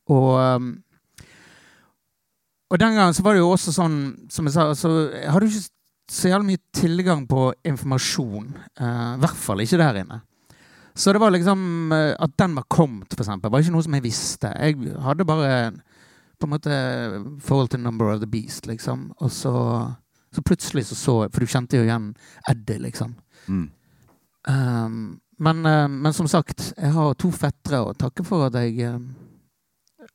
[0.08, 0.68] Og um,
[2.68, 3.98] Og den gangen så var det jo også sånn,
[4.32, 5.70] som jeg sa, altså, jeg hadde du ikke
[6.08, 8.48] så jævlig mye tilgang på informasjon.
[8.80, 10.20] Uh, I hvert fall ikke der inne.
[10.98, 14.04] Så det var liksom uh, At den var kommet, eksempel, var ikke noe som jeg
[14.04, 14.52] visste.
[14.56, 15.52] Jeg hadde bare
[16.38, 16.74] på en måte
[17.42, 19.12] forhold til Number of the Beast, liksom.
[19.18, 19.52] Og så,
[20.32, 22.12] så plutselig så så jeg For du kjente jo igjen
[22.48, 23.16] Eddie, liksom.
[23.48, 23.70] Mm.
[24.48, 25.00] Um,
[25.38, 28.92] men, uh, men som sagt, jeg har to fettere å takke for at jeg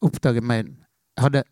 [0.03, 1.43] oppdaget meg Jeg hadde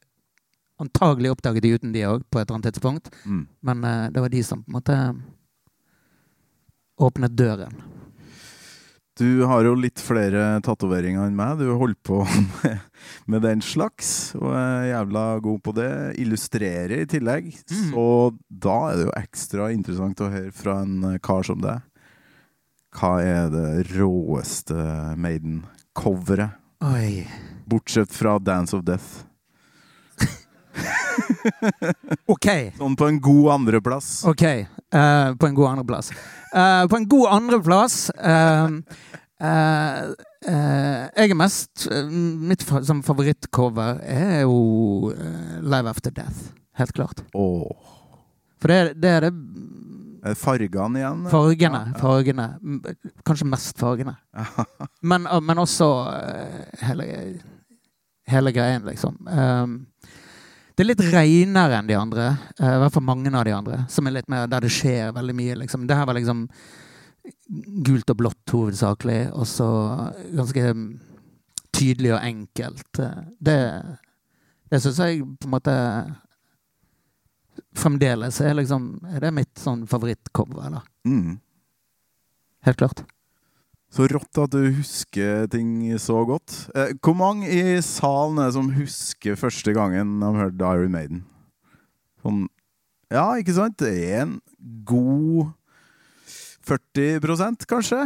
[0.82, 3.12] antagelig oppdaget de uten de òg, på et eller annet tidspunkt.
[3.26, 3.46] Mm.
[3.70, 5.00] Men uh, det var de som på en måte
[7.02, 7.82] åpnet døren.
[9.20, 11.60] Du har jo litt flere tatoveringer enn meg.
[11.60, 12.22] Du holder på
[12.63, 12.80] med,
[13.30, 15.91] med den slags, og er jævla god på det.
[16.24, 17.52] Illustrerer i tillegg.
[17.70, 17.91] Mm.
[17.91, 18.06] Så
[18.48, 21.84] da er det jo ekstra interessant å høre fra en kar som deg.
[22.98, 24.76] Hva er det råeste
[25.22, 26.58] Maiden-coveret?
[27.70, 29.22] Bortsett fra Dance of Death.
[32.34, 32.48] OK.
[32.78, 34.22] Sånn på en god andreplass.
[34.30, 34.46] Ok,
[34.92, 36.10] Uh, på en god andreplass.
[36.52, 38.68] Uh, på en god andreplass uh,
[39.40, 40.10] uh,
[40.44, 46.50] Jeg er mest eh, Mitt fa som favorittcover er jo eh, Live After Death.
[46.76, 47.24] Helt klart.
[47.32, 47.72] Oh.
[48.60, 49.32] For det, det er det
[50.38, 51.24] Fargene igjen?
[51.32, 51.80] fargene.
[51.86, 52.02] Ja, ja.
[52.02, 52.50] fargene.
[53.26, 54.18] Kanskje mest fargene.
[55.10, 55.88] Men, men også
[56.84, 57.08] hele,
[58.30, 59.18] hele greien, liksom.
[59.26, 59.80] Um,
[60.76, 62.28] det er litt reinere enn de andre.
[62.62, 63.84] uh, I hvert fall mange av de andre.
[63.92, 65.58] Som er litt mer der det skjer veldig mye.
[65.64, 65.86] Liksom.
[65.90, 66.48] Det her var liksom
[67.86, 69.68] gult og blått hovedsakelig, og så
[70.34, 70.74] ganske
[71.76, 73.02] tydelig og enkelt.
[73.40, 73.60] Det,
[74.72, 75.78] det syns jeg på en måte
[77.78, 80.86] Fremdeles er liksom Er det mitt sånn favorittcover, eller?
[81.08, 81.38] Mm.
[82.66, 83.04] Helt klart.
[83.91, 86.54] Så rått at du husker ting så godt.
[86.75, 91.25] Eh, hvor mange i salen er det som husker første gangen de hørte Iron Maiden?
[92.23, 92.45] Sånn
[93.12, 93.75] Ja, ikke sant?
[93.82, 94.38] Det er en
[94.88, 95.51] god
[96.63, 98.06] 40% kanskje?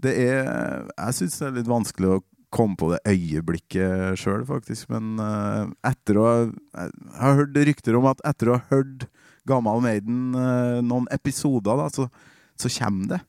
[0.00, 4.88] Det er Jeg syns det er litt vanskelig å komme på det øyeblikket sjøl, faktisk.
[4.94, 9.10] Men eh, etter å Jeg har hørt rykter om at etter å ha hørt
[9.48, 12.08] Gammal Maiden eh, noen episoder, da, så,
[12.56, 13.24] så kommer det.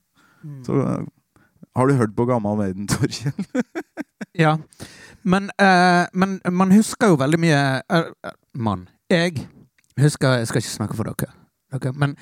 [0.63, 1.07] Så eh,
[1.75, 3.45] har du hørt på Gammal Maiden, Torkjell?
[4.39, 4.57] Ja.
[5.21, 8.87] Men, uh, men man husker jo veldig mye eh, eh, Mann.
[9.09, 9.49] Jeg
[9.99, 11.33] husker Jeg skal ikke snakke for dere.
[11.73, 11.91] Okay.
[11.93, 12.15] men,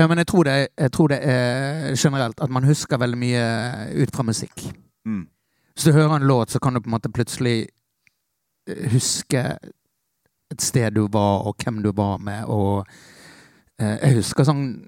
[0.00, 3.44] uh, men jeg, tror det, jeg tror det er generelt at man husker veldig mye
[4.02, 4.74] ut fra musikk.
[5.04, 5.26] Mm.
[5.74, 7.66] Hvis du hører en låt, så kan du på en måte plutselig
[8.92, 9.58] huske
[10.50, 12.86] et sted du var, og hvem du var med, og
[13.78, 14.84] Jeg husker sånn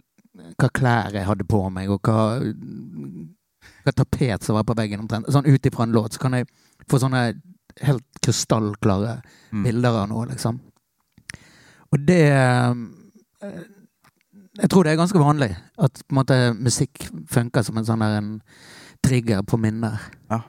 [0.60, 2.38] hva klær jeg hadde på meg, og hva
[3.92, 5.28] tapet som var på veggen omtrent.
[5.30, 6.48] Sånn ut ifra en låt så kan jeg
[6.90, 7.40] få sånne
[7.82, 9.20] helt krystallklare
[9.52, 9.62] Mm.
[9.64, 10.60] bilder av noe, liksom.
[11.92, 12.74] Og det eh,
[14.58, 18.40] Jeg tror det er ganske vanlig at måte musikk funker som en sånn der en
[19.04, 20.00] trigger på minner.
[20.30, 20.40] Ja.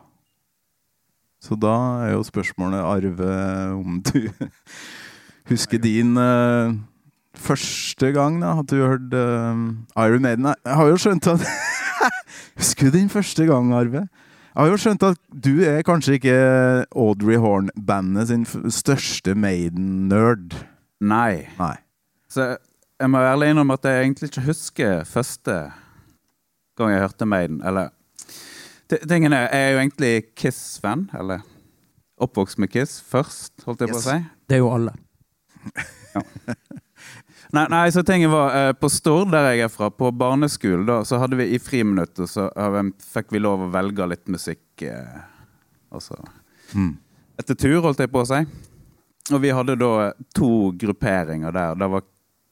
[1.44, 3.28] Så da er jo spørsmålet, Arve,
[3.76, 4.30] om du
[5.52, 6.72] husker din uh,
[7.36, 10.46] første gang da, at du hørte uh, Iron Maiden.
[10.66, 11.44] Jeg har jo skjønt at
[12.58, 14.08] Husker du din første gang, Arve?
[14.58, 16.38] Jeg har jo skjønt at du er kanskje ikke
[16.98, 20.56] Audrey Horn-bandet sin største Maiden-nerd.
[21.06, 21.46] Nei.
[21.60, 21.76] Nei.
[22.34, 22.56] Så
[22.98, 25.60] jeg må ærlig innrømme at jeg egentlig ikke husker første
[26.78, 27.62] gang jeg hørte Maiden.
[27.62, 27.94] Eller
[28.88, 31.10] Tingen er, jeg er jo egentlig Kiss-fan.
[31.20, 31.46] Eller
[32.18, 34.18] oppvokst med Kiss først, holdt jeg på å si.
[34.50, 34.96] Det er jo alle.
[37.56, 40.98] Nei, nei, så tingen var eh, På Stord, der jeg er fra, på barneskolen, da,
[41.08, 42.76] så hadde vi i friminuttet så har
[43.14, 44.66] fikk vi lov å velge litt musikk.
[44.84, 45.22] Eh,
[45.92, 46.20] altså
[46.76, 46.98] Mm.
[47.40, 48.42] etter tur, holdt jeg på å si.
[49.32, 51.78] Og vi hadde da to grupperinger der.
[51.80, 52.04] Det var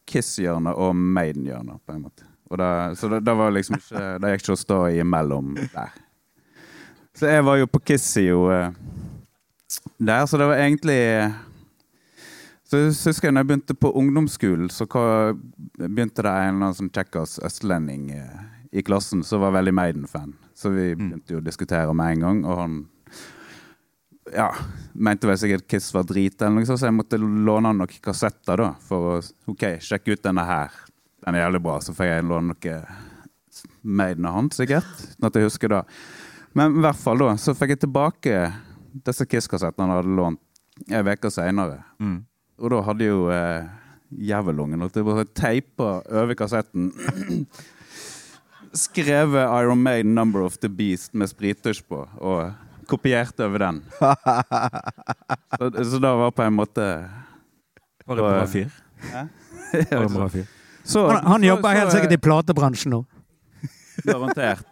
[0.08, 2.23] Kiss-hjørnet og Maiden-hjørnet, på en måte.
[2.55, 5.91] Det, så det, det var liksom ikke Det gikk ikke å stå imellom der.
[7.17, 8.71] Så jeg var jo på Kiss-sida eh,
[9.97, 10.99] der, så det var egentlig
[12.76, 14.88] Så jeg husker jeg når jeg begynte på ungdomsskolen, så
[15.80, 18.42] begynte det en eller sånn kjekkas østlending eh,
[18.76, 20.34] i klassen som var veldig Maiden-fan.
[20.56, 22.76] Så vi begynte jo å diskutere med en gang, og han
[24.34, 24.50] ja,
[24.94, 28.60] mente vel sikkert Kiss var drit, eller noe så jeg måtte låne han noen kassetter
[28.64, 29.18] da, for å
[29.54, 30.76] ok, sjekke ut denne her.
[31.26, 32.78] Den er jævlig bra, så får jeg låne noe
[33.86, 34.88] Maiden av han, sikkert.
[35.16, 35.84] Uten at jeg husker det.
[36.58, 38.40] Men i hvert fall da, så fikk jeg tilbake
[39.06, 40.42] disse Kiss-kassettene han hadde lånt
[40.92, 41.84] en uke senere.
[42.04, 42.24] Mm.
[42.62, 43.65] Og da hadde jo eh,
[44.30, 46.91] jævelungen holdt jeg på å teipa over kassetten
[48.76, 52.52] Skrevet Iron Maiden 'Number of the Beast' med sprittusj på, og
[52.88, 53.78] kopiert over den.
[55.58, 56.84] Så, så da var på en måte
[58.06, 58.68] Var det bra fyr.
[59.13, 59.28] Ja?
[59.72, 60.46] var det bra fyr.
[60.84, 63.02] Så, Han, han jobber helt sikkert i platebransjen nå.
[64.10, 64.68] Garantert.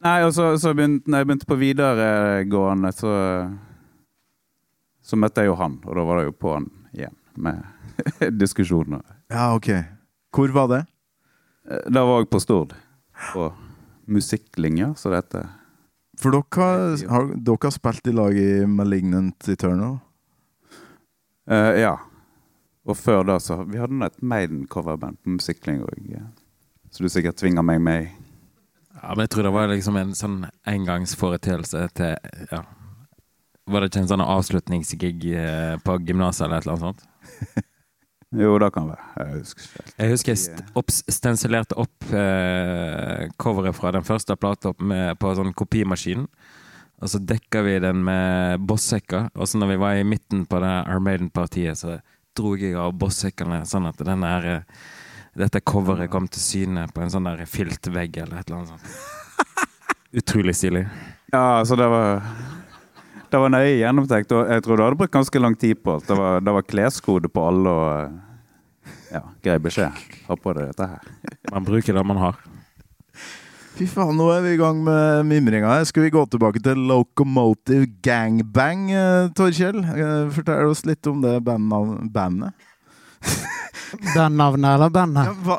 [0.00, 3.12] Nei, og så, så begynte, når jeg begynte på videregående, så
[5.02, 6.70] Så møtte jeg jo han, og da var det jo på han
[7.40, 7.64] med
[8.40, 9.02] diskusjoner.
[9.32, 9.72] Ja, ok.
[10.34, 10.84] Hvor var det?
[11.64, 12.74] Det Da var jeg på Stord.
[13.32, 13.52] På
[14.10, 15.48] musikklinja, så det heter.
[16.20, 19.98] For dere har, har, dere har spilt i lag i Malignant Eternal.
[21.50, 21.94] Uh, ja.
[22.88, 26.10] Og før da så Vi hadde et Maiden-coverband på Musikklinja òg.
[26.90, 28.10] Så du sikkert tvinger meg med i.
[29.00, 32.16] Ja, men jeg tror det var liksom en sånn engangsforeteelse til
[32.50, 32.64] ja.
[33.70, 37.66] Var det ikke en sånn avslutningsgig eh, på gymnaset eller et eller annet sånt?
[38.30, 39.04] Jo, det kan være.
[39.18, 39.86] Jeg husker.
[39.98, 46.28] Jeg husker jeg opp, stensilerte opp eh, coveret fra den første plata på sånn kopimaskin.
[47.00, 49.32] Og så dekka vi den med bossekker.
[49.34, 51.96] Og så når vi var i midten på det Armaden-partiet, så
[52.38, 54.84] dro jeg av bossekkene sånn at den her, eh,
[55.40, 59.66] dette coveret kom til syne på en sånn der filtvegg eller et eller annet sånt.
[60.22, 60.86] Utrolig stilig.
[61.32, 62.22] Ja, så det var
[63.30, 66.06] Det var nøye gjennomtenkt, og jeg tror du hadde brukt ganske lang tid på alt.
[66.08, 68.18] Det var, det var kleskode på alle og
[69.10, 69.94] Ja, grei beskjed.
[70.28, 71.12] Ha på deg dette her.
[71.50, 72.36] Man bruker det man har.
[73.78, 75.86] Fy faen, nå er vi i gang med mimringa her.
[75.88, 79.78] Skal vi gå tilbake til Locomotive Gangbang, eh, Torkjell?
[79.82, 82.52] Eh, Fortell oss litt om det bandet.
[84.14, 85.42] Bandnavnet eller Ja, bandet?
[85.46, 85.58] hva?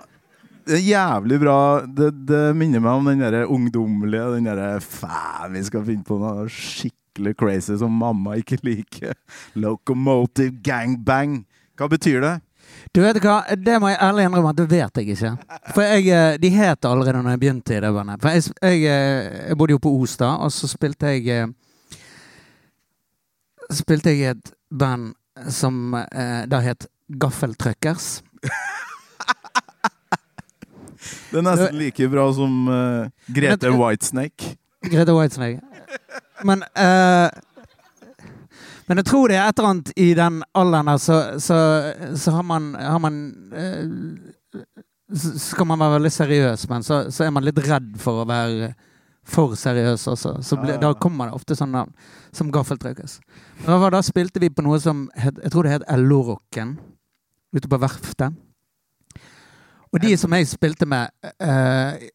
[0.68, 1.58] Det er jævlig bra.
[1.88, 6.20] Det, det minner meg om den der ungdommelige Den derre Faen, vi skal finne på
[6.22, 7.00] noe skikkelig
[7.38, 9.13] crazy som mamma ikke liker.
[9.56, 11.45] Locomotive Gangbang.
[11.78, 12.39] Hva betyr det?
[12.93, 15.32] Du vet hva, Det må jeg ærlig innrømme at det vet jeg ikke.
[15.74, 18.21] For jeg, eh, De het allerede når jeg begynte i det bandet.
[18.21, 21.47] For jeg, jeg, eh, jeg bodde jo på Os da, og så spilte jeg eh,
[23.71, 25.13] Spilte jeg i et band
[25.47, 25.95] som
[26.52, 28.21] da het Gaffeltrøkkers.
[31.32, 34.58] Det er nesten like bra som uh, Grete Whitesnake.
[34.84, 35.71] Grete Whitesnake.
[36.48, 37.30] Men uh,
[38.88, 41.58] Men jeg tror det er et eller annet i den alderen der, så, så,
[42.18, 43.20] så har man, har man
[43.54, 44.58] uh,
[45.16, 48.28] så skal man være veldig seriøs, men så, så er man litt redd for å
[48.28, 48.74] være
[49.28, 50.36] for seriøs også.
[50.44, 51.92] Så ble, da kommer det ofte sånne navn
[52.36, 53.20] som Gaffeltrøkkes.
[53.66, 56.78] Fall Da spilte vi på noe som het, jeg tror det het LO-rocken,
[57.54, 58.40] ute på verftet.
[59.92, 61.12] Og de som jeg spilte med
[61.44, 62.10] eh,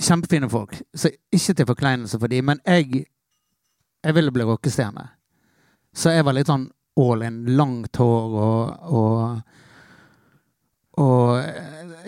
[0.00, 0.74] Kjempefine folk.
[0.94, 3.06] Så ikke til forkleinelse for dem, men jeg
[4.04, 5.10] Jeg ville bli rockestjerne.
[5.92, 7.42] Så jeg var litt sånn all in.
[7.56, 9.42] Langt hår og Og,
[11.00, 11.42] og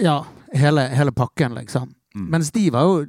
[0.00, 1.94] ja, hele, hele pakken, liksom.
[2.14, 2.30] Mm.
[2.30, 3.04] Mens de var jo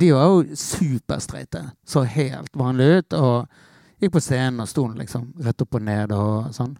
[0.00, 1.70] De var jo superstreite.
[1.86, 3.12] Så helt vanlig ut.
[3.12, 3.48] Og
[3.98, 6.76] gikk på scenen og sto liksom rett opp og ned og sånn.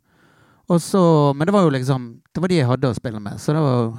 [0.69, 3.41] Og så, men det var jo liksom Det var de jeg hadde å spille med,
[3.41, 3.95] så, det var,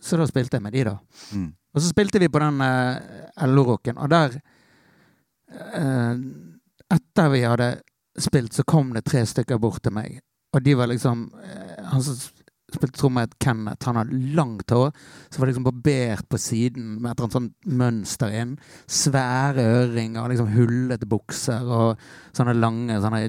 [0.00, 0.98] så da spilte jeg med de, da.
[1.32, 1.48] Mm.
[1.76, 4.38] Og så spilte vi på den uh, LO-rocken, og der
[5.52, 6.14] eh,
[6.96, 7.68] Etter vi hadde
[8.22, 10.20] spilt, så kom det tre stykker bort til meg.
[10.54, 12.16] Og de var liksom eh, Han som
[12.72, 13.86] spilte trommer, het Kenneth.
[13.88, 14.94] Han hadde langt hår.
[15.28, 18.56] Så var det liksom barbert på siden med et eller annet sånt mønster inn.
[18.86, 23.26] Svære øringer, liksom hullete bukser og sånne lange sånne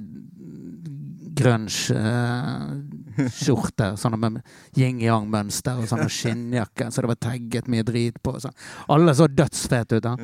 [3.17, 3.95] grunge-skjorter.
[3.99, 4.41] sånne med
[4.77, 8.35] yin-yang-mønster og sånne skinnjakker så det var tagget mye drit på.
[8.39, 8.53] Sånn.
[8.93, 10.03] Alle så dødsfete ut.
[10.03, 10.15] da.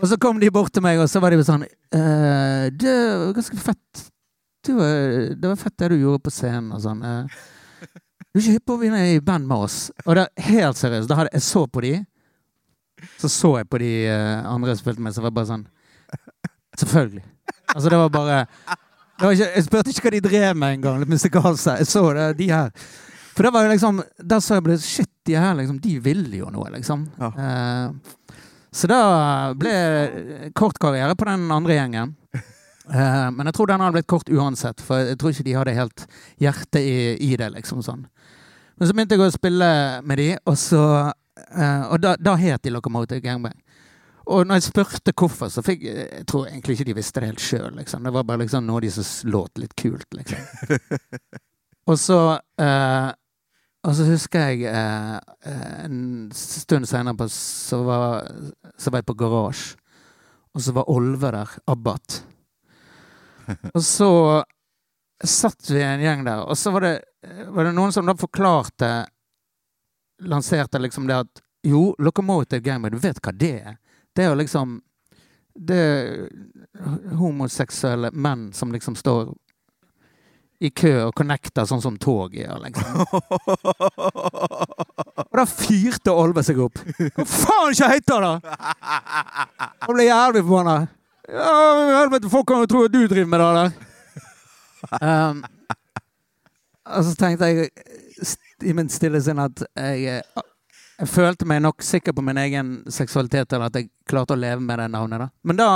[0.00, 3.32] Og så kom de bort til meg, og så var de sånn eh, Det var
[3.36, 4.06] ganske fett.
[4.66, 7.02] Du, eh, det var fett det du gjorde på scenen og sånn.
[7.04, 7.42] eh.
[8.32, 9.76] Du er ikke hypp på å begynne i band med oss?
[10.04, 11.08] Og det er helt seriøst.
[11.08, 11.94] Da hadde jeg så på de,
[13.20, 15.66] så så jeg på de eh, andre jeg spilte med, så var det bare sånn
[16.76, 17.22] Selvfølgelig.
[17.72, 18.40] Altså, det var bare
[19.20, 21.66] ikke, Jeg spurte ikke hva de drev med engang, musikalsk.
[21.80, 22.70] Jeg så det, de her.
[23.36, 26.38] For det var jo liksom Der så jeg ble Shit, de her liksom, de ville
[26.38, 27.08] jo noe, liksom.
[27.20, 27.32] Ja.
[27.32, 28.16] Eh,
[28.76, 29.00] så da
[29.56, 29.72] ble
[30.54, 32.12] kort karriere på den andre gjengen.
[32.36, 35.72] Eh, men jeg tror den hadde blitt kort uansett, for jeg tror ikke de hadde
[35.74, 36.04] helt
[36.38, 37.48] hjertet i, i det.
[37.56, 38.04] liksom sånn.
[38.76, 39.70] Men så begynte jeg å spille
[40.06, 43.56] med de, og så eh, Og da, da het de Locomotive Gangbang.
[44.26, 47.42] Og når jeg spurte hvorfor, så fikk jeg tror egentlig ikke de visste det helt
[47.42, 47.70] sjøl.
[47.78, 48.06] Liksom.
[48.06, 50.42] Det var bare liksom noe de som låt litt kult, liksom.
[51.90, 52.18] og så
[52.62, 53.12] eh,
[53.86, 55.14] Og så husker jeg eh,
[55.46, 56.00] eh, en
[56.34, 59.78] stund senere så, så var jeg på Garasje,
[60.56, 61.54] og så var Olve der.
[61.70, 62.20] Abbat.
[63.74, 64.10] Og så
[65.22, 66.94] satt vi en gjeng der, og så var det,
[67.54, 69.06] var det noen som da forklarte
[70.26, 73.74] Lanserte liksom det at jo, Locomotive gamer, du vet hva det er?
[74.16, 74.80] Det er jo liksom
[75.56, 76.28] Det er
[77.16, 79.34] homoseksuelle menn som liksom står
[80.58, 82.96] i kø og connecter sånn som tog gjør, liksom.
[85.26, 86.78] Og da fyrte Olve seg opp.
[86.96, 88.36] Hva faen ikke heter det?!
[89.84, 90.76] Han ble jævlig forbanna.
[91.28, 91.50] Ja,
[91.98, 93.70] helvete, folk kan jo tro at du driver med det der.
[95.02, 95.36] Um,
[96.86, 97.70] og så tenkte jeg
[98.64, 100.22] i min stille sinn at jeg,
[100.96, 104.62] jeg følte meg nok sikker på min egen seksualitet eller at jeg klarte å leve
[104.64, 105.26] med det navnet.
[105.26, 105.28] da.
[105.44, 105.68] Men da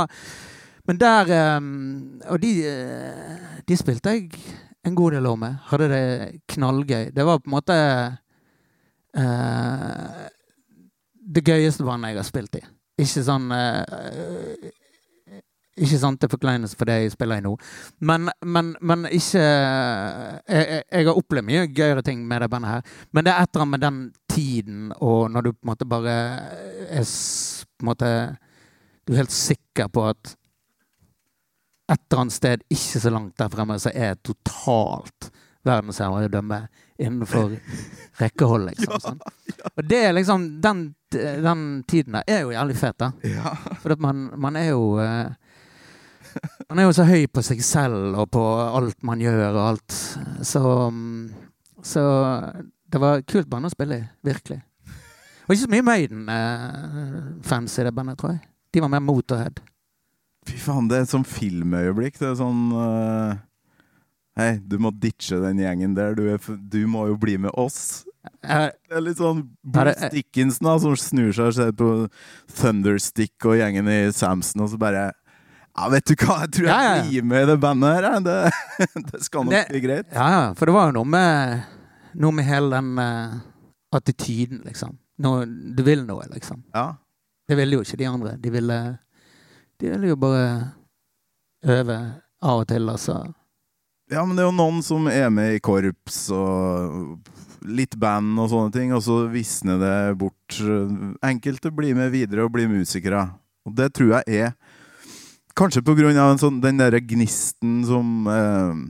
[0.89, 4.31] men der um, Og de, eh, de spilte jeg
[4.87, 5.57] en god del år med.
[5.68, 7.11] Hadde det knallgøy.
[7.14, 7.77] Det var på en måte
[9.18, 10.29] uh,
[11.31, 12.62] det gøyeste bandet jeg har spilt i.
[13.01, 14.71] Ikke sånn eh,
[15.81, 17.55] Ikke sant til forkleinelse for det jeg spiller i nå,
[18.05, 22.99] men, men, men ikke jeg, jeg, har opplevd mye gøyere ting med det bandet her.
[23.16, 25.89] Men det er et eller annet med den tiden, og når du på en måte
[25.89, 26.18] bare
[26.91, 28.12] er på en måte
[29.07, 30.37] Du er helt sikker på at
[31.91, 35.31] et eller annet sted ikke så langt der fremme, så er totalt
[35.66, 36.61] verdensherredømme
[37.01, 37.57] innenfor
[38.20, 39.01] rekkehold, liksom.
[39.01, 39.20] sånn.
[39.74, 43.11] Og det er liksom Den, den tiden der er jo jævlig fet, da.
[43.26, 43.55] Ja.
[43.83, 45.33] For man, man er jo eh,
[46.71, 49.95] Man er jo så høy på seg selv og på alt man gjør og alt.
[50.47, 50.61] Så,
[51.83, 52.03] så
[52.87, 54.05] det var kult band å spille i.
[54.29, 54.61] Virkelig.
[54.87, 58.45] Det var ikke så mye Maiden-fans i det bandet, tror jeg.
[58.71, 59.59] De var mer Motorhead.
[60.47, 62.21] Fy faen, det er et sånn filmøyeblikk.
[62.21, 63.35] Det er sånn uh,
[64.39, 66.14] Hei, du må ditche den gjengen der.
[66.14, 66.39] Du, er,
[66.71, 68.05] du må jo bli med oss.
[68.47, 71.91] Eh, Det er litt sånn Bruce Dickinson da, som snur seg og ser på
[72.61, 75.09] Thunderstick og gjengen i Samson, og så bare
[75.81, 78.18] Ja, vet du hva, jeg tror jeg Ja, ja, blir med i det bandet her.
[78.20, 78.35] Det,
[79.12, 80.11] det skal nok Det- bli greit.
[80.12, 81.62] Ja, for det var jo noe med,
[82.20, 83.39] noe med hele den uh,
[83.97, 84.99] attityden, liksom.
[85.24, 86.61] Noe, du vil noe, liksom.
[86.76, 86.91] Ja.
[87.49, 88.37] Det ville jo ikke de andre.
[88.41, 88.78] De ville,
[89.81, 90.45] de ville jo bare
[91.64, 91.97] øve
[92.43, 93.16] av og til, altså.
[94.12, 97.18] ja, men det er jo noen som er med i korps og
[97.68, 100.57] litt band og sånne ting, og så visner det bort.
[101.24, 103.26] Enkelte blir med videre og blir musikere.
[103.68, 104.55] Og det tror jeg er
[105.59, 108.83] Kanskje av sånn, den derre gnisten som eh,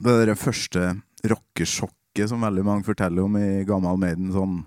[0.00, 4.32] Det derre første rockesjokket som veldig mange forteller om i Gammal Maiden.
[4.34, 4.62] Sånn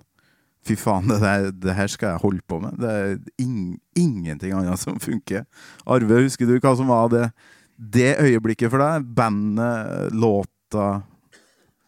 [0.67, 2.75] Fy faen, det, der, det her skal jeg holde på med.
[2.81, 5.45] Det er ing, ingenting annet som funker.
[5.87, 7.29] Arve, husker du hva som var det,
[7.77, 9.05] det øyeblikket for deg?
[9.15, 10.89] Bandet, låta,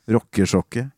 [0.08, 0.94] rockesjokket?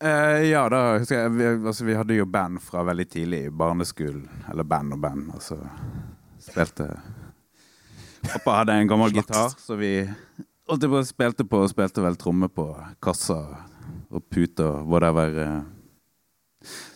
[0.00, 4.24] Eh, ja, da husker jeg vi, altså, vi hadde jo band fra veldig tidlig barneskolen.
[4.48, 5.28] Eller band og band.
[5.36, 5.60] Altså
[6.40, 6.88] spilte
[8.32, 9.92] Pappa hadde en gammel gitar, så vi
[11.08, 12.66] spilte på og spilte vel tromme på
[13.04, 13.38] kassa
[14.10, 15.38] og puter, og whatever.
[15.44, 15.62] eh.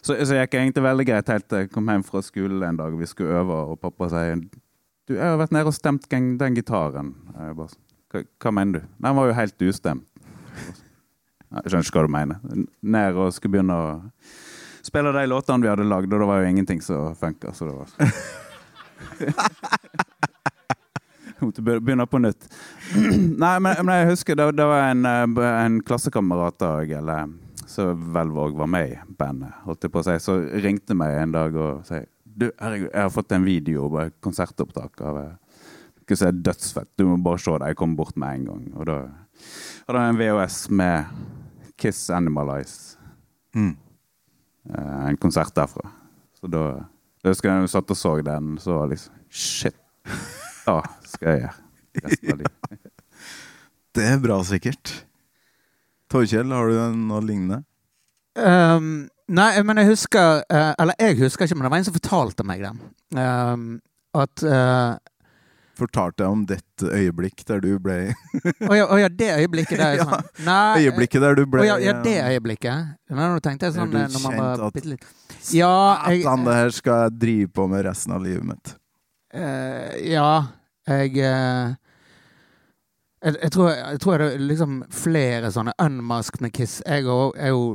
[0.02, 2.96] Så, så gikk egentlig veldig greit helt til jeg kom hjem fra skolen en dag.
[2.98, 4.40] Vi skulle øve, og pappa sier
[5.08, 7.12] Du, jeg har vært nede og stemt den, gitaren.
[7.34, 7.68] Bare,
[8.12, 8.88] hva, hva mener du?
[9.02, 10.06] Den var jo helt ustemt.
[11.52, 12.66] Jeg skjønner ikke hva du mener.
[12.82, 13.88] Ned og skulle begynne å
[14.82, 17.52] spille de låtene vi hadde lagd, og det var jo ingenting som funka.
[17.56, 17.88] Så det var
[21.47, 22.49] Måtte be- begynne på nytt.
[23.43, 27.32] Nei, men, men jeg husker det, det var en, eh, en klassekamerat eller
[27.72, 31.32] så Velvåg var med i bandet, holdt jeg på å si, så ringte meg en
[31.32, 35.32] dag og sa du, herregud, jeg har fått en video på konsertopptak av eh,
[36.03, 36.88] Skal si dødsfett.
[36.99, 37.68] Du må bare se det.
[37.70, 38.62] Jeg kom bort med en gang.
[38.74, 38.97] Og da
[39.86, 41.12] hadde jeg en VHS med
[41.80, 42.97] Kiss Animalize.
[43.55, 43.74] Mm.
[44.72, 45.93] Eh, en konsert derfra.
[46.40, 46.64] Så da
[47.22, 49.76] da husker jeg da jeg satt og så den, så var liksom Shit.
[50.66, 50.80] Da
[51.14, 52.50] skal jeg gjøre.
[53.92, 54.92] Det er bra, sikkert.
[56.12, 57.62] Torkjell, har du noe lignende?
[58.32, 61.96] Um, nei, men jeg husker uh, Eller jeg husker ikke, men det var en som
[61.98, 62.70] fortalte meg det.
[63.18, 63.66] Um,
[64.16, 64.94] at uh,
[65.76, 67.98] Fortalte jeg om dette øyeblikk der du ble
[68.70, 69.98] Å ja, ja, det øyeblikket der.
[70.00, 70.26] Ja, Sånn.
[70.48, 72.96] Nei, Øyeblikket der du ble Å ja, ja, det øyeblikket.
[73.12, 75.06] Men nå tenkte jeg sånn eh, når man var at- bitte litt
[75.52, 75.72] Ja,
[76.08, 78.74] jeg, Satan, det her skal jeg drive på med resten av livet mitt.
[79.32, 80.28] Uh, ja,
[80.88, 81.74] jeg eh,
[83.22, 86.80] jeg, jeg, tror, jeg tror det er liksom flere sånne unmasked med Kiss.
[86.86, 87.66] Jeg er jo,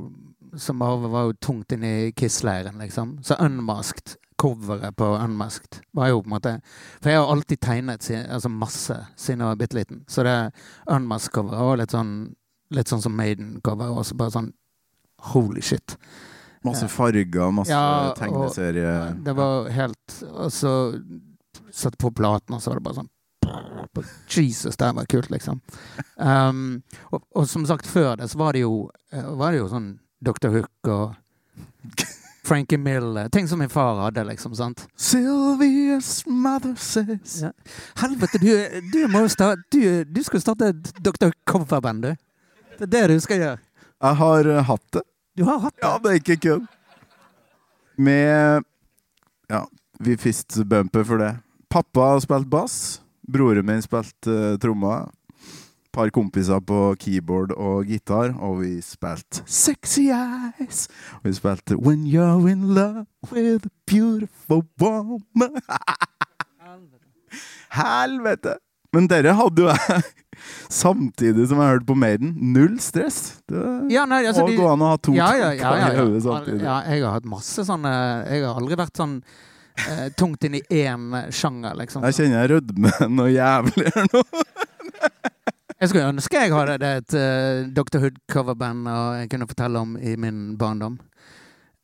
[0.60, 3.18] som Arve, var jo tungt inne i Kiss-leiren, liksom.
[3.24, 6.52] Så unmasked, coveret på unmasked, var jo på en måte
[7.02, 10.04] For jeg har alltid tegnet altså masse siden jeg var bitte liten.
[10.08, 10.36] Så det
[10.92, 12.14] unmasked-coveret var litt sånn,
[12.76, 13.96] litt sånn som Maiden-cover.
[13.98, 14.52] også bare sånn
[15.32, 15.96] holy shit.
[16.68, 19.24] Masse farger, masse Ja, og- tegneserie.
[19.24, 20.74] Det var helt Og så
[21.78, 23.14] satte på platen, og så var det bare sånn
[24.30, 25.62] Jesus, det var kult, liksom.
[26.16, 26.82] Um,
[27.14, 29.88] og, og som sagt, før det så var det jo, eh, var det jo sånn
[30.26, 30.52] Dr.
[30.54, 31.16] Hook og
[32.48, 34.56] Frankie Mill Ting som min far hadde, liksom.
[34.56, 34.88] sant?
[34.98, 37.52] Sylvia's mother says Ja.
[38.00, 41.34] Helvete, du, du må starte du, du skal starte et Dr.
[41.46, 42.16] Coverband, du.
[42.78, 43.58] Det er det du skal gjøre.
[44.04, 45.04] Jeg har eh, hatt det.
[45.38, 45.84] Du har hatt det.
[45.86, 46.68] Ja, det er ikke kødd.
[47.98, 48.64] Med
[49.50, 49.64] Ja,
[50.00, 51.34] vi fistbumper for det.
[51.70, 53.02] Pappa har spilt bass.
[53.28, 55.10] Broren min spilte uh, trommer.
[55.92, 60.86] Par kompiser på keyboard og gitar, og vi spilte Sexy Eyes.
[61.20, 65.58] Og vi spilte When You're In Love With A Beautiful Woman.
[67.80, 68.56] Helvete!
[68.96, 70.06] Men dere hadde jo jeg
[70.84, 72.32] samtidig som jeg hørte på Maiden.
[72.54, 73.42] Null stress.
[73.50, 76.40] Det Ja, nei, altså, må gå an å ha to ja, ja, ja, ja, ja.
[76.62, 77.92] ja, jeg har hatt masse sånne
[78.30, 79.20] Jeg har aldri vært sånn
[79.86, 82.06] eh, tungt inn i én sjanger, liksom.
[82.08, 84.24] Jeg kjenner jeg rødmer noe jævlig her nå.
[85.78, 88.00] Jeg skulle ønske jeg hadde det et uh, Dr.
[88.02, 88.88] Hood-coverband
[89.22, 90.96] jeg kunne fortelle om i min barndom.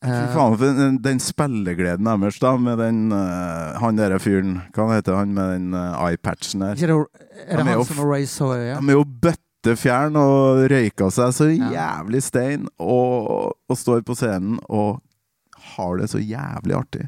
[0.03, 4.57] Fy Eh, faen, for den, den spillegleden deres, da, med den uh, Han derre fyren
[4.75, 6.73] Hva heter han med den uh, eyepatchen der?
[6.75, 6.97] Er det,
[7.45, 8.65] er det er han som er Ray Sawyer?
[8.73, 8.81] Ja?
[8.81, 11.69] De er jo bøttefjern og røyka seg så Ja.
[11.77, 14.99] jævlig stein, og, og står på scenen og
[15.77, 17.07] har det så jævlig artig.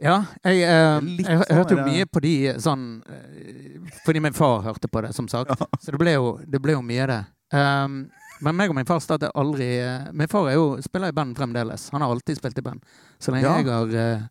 [0.00, 4.62] Ja, jeg, eh, jeg, jeg hørte jo mye på de sånn eh, Fordi min far
[4.64, 5.52] hørte på det, som sagt.
[5.82, 7.20] Så det ble jo, det ble jo mye av det.
[7.52, 8.00] Um,
[8.40, 11.88] men meg og min far startet aldri eh, Min far jo, spiller i band fremdeles.
[11.92, 12.84] Han har alltid spilt i band.
[13.20, 13.56] Så lenge Ja.
[13.58, 14.28] jeg har uh,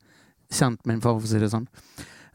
[0.49, 1.67] kjent min far, for å si det sånn.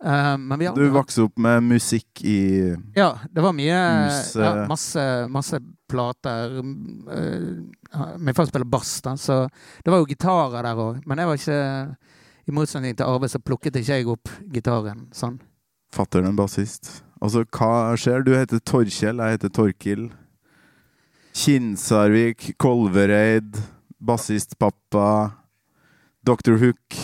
[0.05, 4.35] Uh, men vi har Du vokste opp med musikk i Ja, det var mye Hus,
[4.37, 4.67] ja, eh.
[4.69, 5.59] masse, masse
[5.91, 6.59] plater.
[6.61, 9.47] Uh, min far spiller bass, da, så
[9.83, 11.03] det var jo gitarer der òg.
[11.09, 11.63] Men jeg var ikke
[12.45, 15.39] I motsetning til Arve, så plukket ikke jeg opp gitaren sånn.
[15.95, 17.01] Fatter'n en bassist.
[17.23, 18.25] Altså, hva skjer?
[18.27, 20.09] Du heter Torkjell, jeg heter Torkil.
[21.35, 23.57] Kinsarvik, Kolvereid,
[24.05, 25.09] bassistpappa,
[26.25, 26.57] Dr.
[26.61, 26.97] Hook,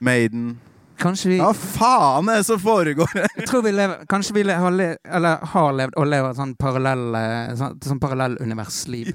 [0.00, 0.58] Maiden
[0.96, 3.26] Kanskje vi, Hva faen er det som foregår her?
[3.36, 6.54] jeg tror vi lever, kanskje vi har, le, eller har levd og lever et sånn
[6.60, 7.18] parallell
[7.58, 9.12] sånn, sånn parallelluniversliv.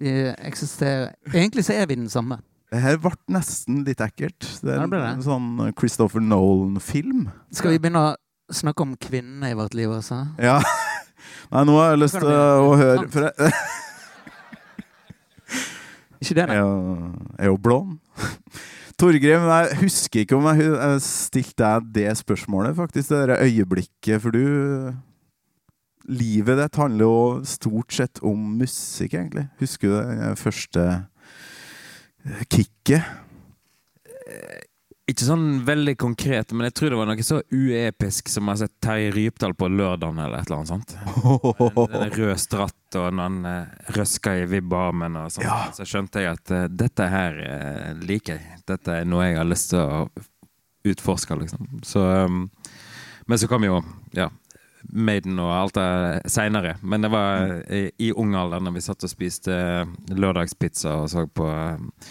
[0.00, 2.40] Vi eksisterer Egentlig så er vi den samme.
[2.72, 4.46] Det her ble nesten litt ekkelt.
[4.64, 5.00] Det er det.
[5.04, 7.26] en sånn Christopher Nolan-film.
[7.52, 8.12] Skal vi begynne å
[8.52, 10.22] snakke om kvinnene i vårt liv også?
[10.40, 10.56] Ja.
[11.52, 13.04] Nei, nå har jeg lyst til å høre?
[13.12, 13.52] For jeg,
[16.22, 16.56] Ikke det, nei.
[16.62, 18.00] jeg er jo blond.
[19.02, 20.72] Torgrim, jeg husker ikke om jeg,
[21.04, 23.12] stilte deg det spørsmålet, faktisk.
[23.12, 24.16] Det der øyeblikket.
[24.24, 24.94] For du
[26.10, 29.44] Livet ditt handler jo stort sett om musikk, egentlig.
[29.60, 30.86] Husker du det første
[32.50, 33.02] kicket?
[35.10, 38.60] Ikke sånn veldig konkret, men jeg tror det var noe så uepisk som jeg har
[38.60, 40.94] sett Terje Rypdal på lørdagen eller et eller annet sånt.
[42.02, 45.48] En rød stratt og han eh, røska i vibbarmen og sånn.
[45.48, 45.58] Ja.
[45.74, 48.60] Så skjønte jeg at uh, dette her uh, liker jeg.
[48.70, 50.06] Dette er noe jeg har lyst til å
[50.92, 51.82] utforske, liksom.
[51.86, 52.46] Så um,
[53.26, 53.82] Men så kom jo
[54.14, 54.30] ja,
[54.90, 56.76] Maiden og alt det seinere.
[56.82, 59.54] Men det var i, i ung alder, når vi satt og spiste
[60.10, 62.10] lørdagspizza og så på eh,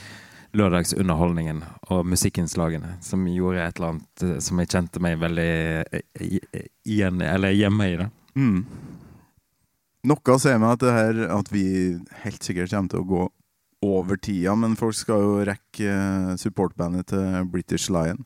[0.57, 1.61] lørdagsunderholdningen
[1.93, 5.51] og musikkinnslagene, som gjorde et eller annet eh, som jeg kjente meg veldig
[5.83, 7.99] eh, igjen Eller hjemme i.
[8.01, 8.63] da Mm.
[10.07, 11.63] Noe sier meg at, det her, at vi
[12.23, 13.25] helt sikkert kommer til å gå
[13.83, 18.23] over tida, men folk skal jo rekke supportbandet til British Lion.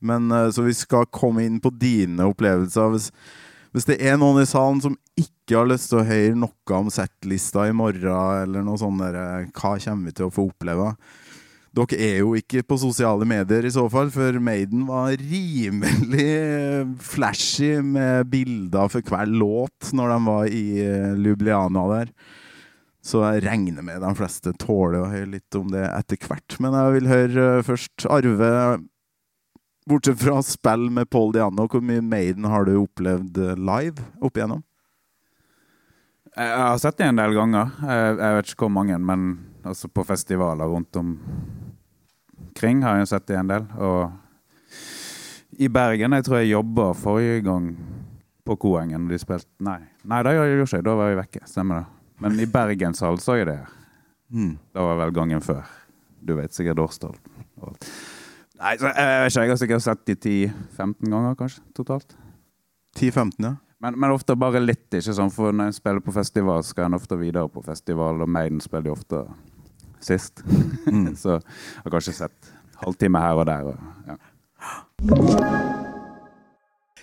[0.00, 2.88] Men Så vi skal komme inn på dine opplevelser.
[2.94, 3.10] Hvis,
[3.76, 6.88] hvis det er noen i salen som ikke har lyst til å høre noe om
[6.92, 8.08] settlista i morgen,
[8.46, 10.94] eller noe sånt der, eh, hva kommer vi til å få oppleve?
[11.76, 16.88] Dere er jo ikke på sosiale medier i så fall, for Maiden var rimelig eh,
[17.04, 20.66] flashy med bilder for hver låt når de var i
[21.20, 22.16] Lubliana Ljubljana der.
[23.06, 26.56] Så jeg regner med de fleste tåler å høre litt om det etter hvert.
[26.62, 28.52] Men jeg vil høre eh, først Arve.
[29.86, 34.36] Bortsett fra spill med Paul Diano, hvor mye Maiden har du opplevd eh, live opp
[34.36, 34.64] igjennom?
[36.36, 37.70] Jeg har sett det en del ganger.
[37.86, 39.28] Jeg, vet ikke hvor mange, men
[39.64, 43.68] altså på festivaler rundt omkring har jeg sett det en del.
[43.78, 44.10] Og
[45.56, 47.70] i Bergen Jeg tror jeg jobba forrige gang
[48.44, 49.06] på Koengen.
[49.08, 50.82] De spilte Nei, Nei det gjorde jeg ikke.
[50.90, 51.46] Da var jeg vekke.
[51.48, 51.86] Stemmer det.
[52.26, 53.60] Men i Bergenshall så jeg det.
[54.74, 55.64] Det var vel gangen før.
[56.20, 57.16] Du vet sikkert årstall.
[58.56, 59.42] Nei, så jeg, jeg vet ikke.
[59.42, 62.16] Jeg har sikkert sett de 10-15 ganger, kanskje, totalt.
[62.96, 63.54] 10-15, ja.
[63.84, 66.96] Men, men ofte bare litt, ikke sånn, For når en spiller på festival, skal en
[66.96, 69.26] ofte videre på festival, og Maiden spiller jo ofte
[70.00, 70.40] sist.
[71.22, 73.72] så jeg har kanskje sett halvtime her og der.
[73.72, 73.76] Og,
[74.08, 74.16] ja.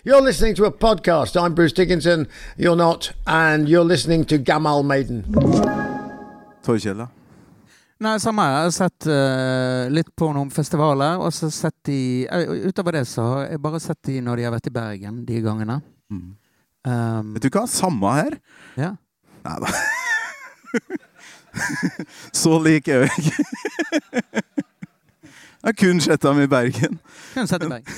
[0.04, 1.38] You're listening to a podcast.
[1.38, 2.28] I'm Bruce Dickinson.
[2.58, 3.14] You're not.
[3.28, 5.24] And you're listening to Gamal Maiden.
[6.64, 7.08] Torkjell, da?
[8.04, 8.44] Nei, samme.
[8.52, 13.06] Jeg har sett uh, litt på noen festivaler, og så sett de uh, Utover det
[13.08, 15.78] så har jeg bare sett de når de har vært i Bergen, de gangene.
[16.12, 17.64] Um, Vet du hva?
[17.70, 18.36] Samme her.
[18.76, 18.92] ja.
[19.44, 19.68] Nei da.
[22.42, 23.44] Så lik er jeg ikke.
[25.64, 26.98] Jeg har kun sett dem i Bergen.
[27.34, 27.94] Kun sett i Bergen.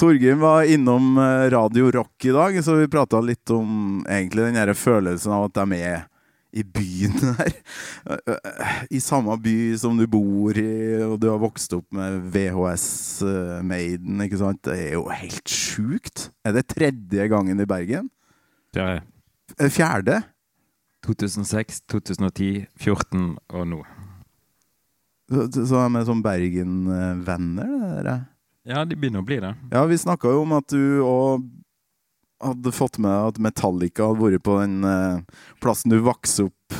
[0.00, 4.74] Torgrim var innom eh, Radio Rock i dag, så vi prata litt om egentlig den
[4.76, 6.02] følelsen av at de er
[6.52, 7.52] i byen her.
[8.90, 10.68] I samme by som du bor i,
[11.04, 12.88] og du har vokst opp med VHS
[13.68, 14.62] Maiden, ikke sant?
[14.64, 16.28] Det er jo helt sjukt.
[16.46, 18.08] Er det tredje gangen i Bergen?
[18.74, 19.04] Fjerde.
[19.58, 20.22] Eh, Fjerde?
[21.06, 23.82] 2006, 2010, 14 og nå.
[25.28, 28.26] Så, så er vi som Bergen-venner, det der.
[28.68, 29.54] Ja, de begynner å bli det.
[29.72, 31.44] Ja, vi snakka jo om at du òg
[32.44, 36.78] hadde fått med at Metallica hadde vært på den eh, plassen du vokste opp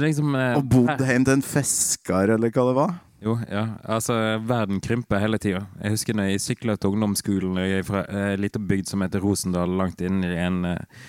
[0.00, 2.94] liksom, eh, og bodd hjem til en fisker, eller hva det var.
[3.22, 3.66] Jo, ja.
[3.86, 4.14] Altså,
[4.48, 5.66] verden krymper hele tida.
[5.82, 9.22] Jeg husker når jeg sykla til ungdomsskolen jeg er fra ei lita bygd som heter
[9.22, 11.04] Rosendal, langt inn i en eh,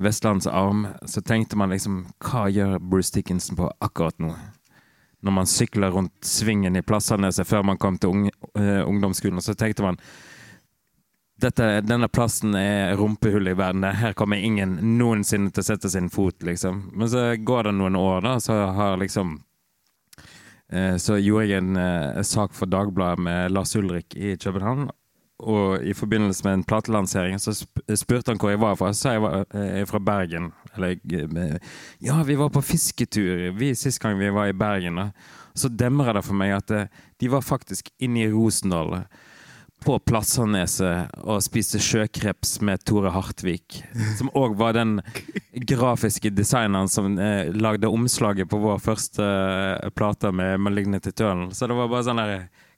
[0.00, 4.32] vestlandsarm, så tenkte man liksom Hva gjør Bruce Dickinson på akkurat nå?
[5.26, 9.56] Når man sykler rundt svingen i plassene før man kom til ung, eh, ungdomsskolen, så
[9.58, 9.98] tenkte man
[11.40, 13.84] dette, denne plassen er rumpehullet i verden.
[13.84, 16.88] Her kommer ingen noensinne til å sette sin fot, liksom.
[16.92, 19.36] Men så går det noen år, da, så har liksom
[20.72, 24.88] eh, Så gjorde jeg en eh, sak for Dagbladet med Lars Ulrik i København.
[25.38, 28.90] Og i forbindelse med en platelansering så sp spurte han hvor jeg var fra.
[28.90, 30.50] Så sa jeg var er fra Bergen.
[30.74, 31.56] Eller eh,
[32.02, 34.98] Ja, vi var på fisketur vi sist gang vi var i Bergen.
[34.98, 35.10] Da.
[35.54, 36.90] Så demrer det for meg at eh,
[37.22, 39.04] de var faktisk inne i Rosendal
[39.88, 43.78] på Plasshaneset og spiste sjøkreps med Tore Hartvik.
[44.18, 44.98] Som òg var den
[45.64, 51.54] grafiske designeren som eh, lagde omslaget på vår første eh, plate med Malignity Eternal.
[51.56, 52.34] Så det var bare sånn der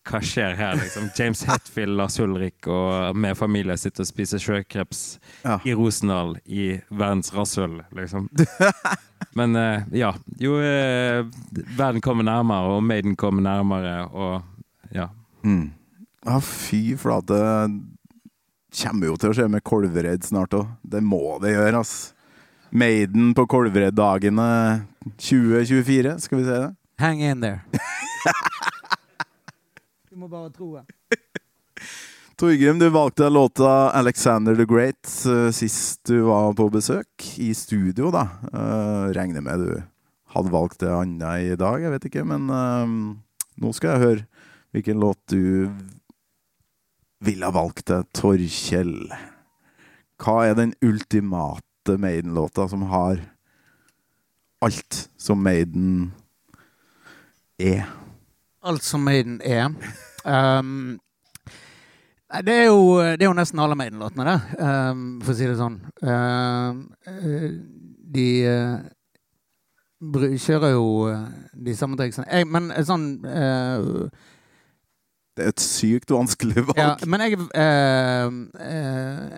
[0.06, 1.10] Hva skjer her, liksom?
[1.18, 5.02] James Hetfield, Lars Ulrik og med familie sitter og spiser sjøkreps
[5.42, 5.58] Ja.
[5.66, 8.30] i Rosendal i verdens rasshøl, liksom.
[9.36, 10.14] Men eh, ja.
[10.40, 11.26] Jo, eh,
[11.74, 15.10] verden kommer nærmere, og Maiden kommer nærmere, og ja.
[15.44, 15.72] Mm.
[16.26, 17.36] Ja, fy flate.
[18.82, 20.68] Kommer jo til å skje med Kolvereid snart òg.
[20.84, 22.12] Det må det gjøre, ass.
[22.70, 24.50] Maiden på Kolvereid-dagene
[25.16, 26.68] 2024, skal vi se det?
[27.00, 27.64] Hang in there.
[30.10, 30.84] du må bare tro det.
[32.40, 38.10] Torgrim, du valgte låta 'Alexander the Great' eh, sist du var på besøk i studio,
[38.12, 38.28] da.
[38.52, 39.82] Eh, regner med du
[40.36, 42.94] hadde valgt det annet i dag, jeg vet ikke, men eh,
[43.60, 44.26] nå skal jeg høre
[44.72, 45.72] hvilken låt du
[47.24, 48.02] ville ha valgt det?
[48.16, 49.10] Torkjell.
[50.20, 53.22] Hva er den ultimate Maiden-låta som har
[54.60, 56.12] alt som Maiden
[57.58, 57.88] er?
[58.62, 59.72] Alt som Maiden er.
[60.24, 61.00] Um,
[62.44, 64.38] det, er jo, det er jo nesten alle Maiden-låtene, det.
[64.60, 65.80] Um, for å si det sånn.
[66.04, 67.46] Eh,
[68.10, 68.80] de uh,
[70.00, 72.44] kjører jo eh, de samme triksene.
[72.48, 74.08] Men sånn eh,
[75.40, 76.76] Det er et sykt vanskelig valg.
[76.76, 78.26] Ja, men jeg, eh,
[78.60, 79.30] eh,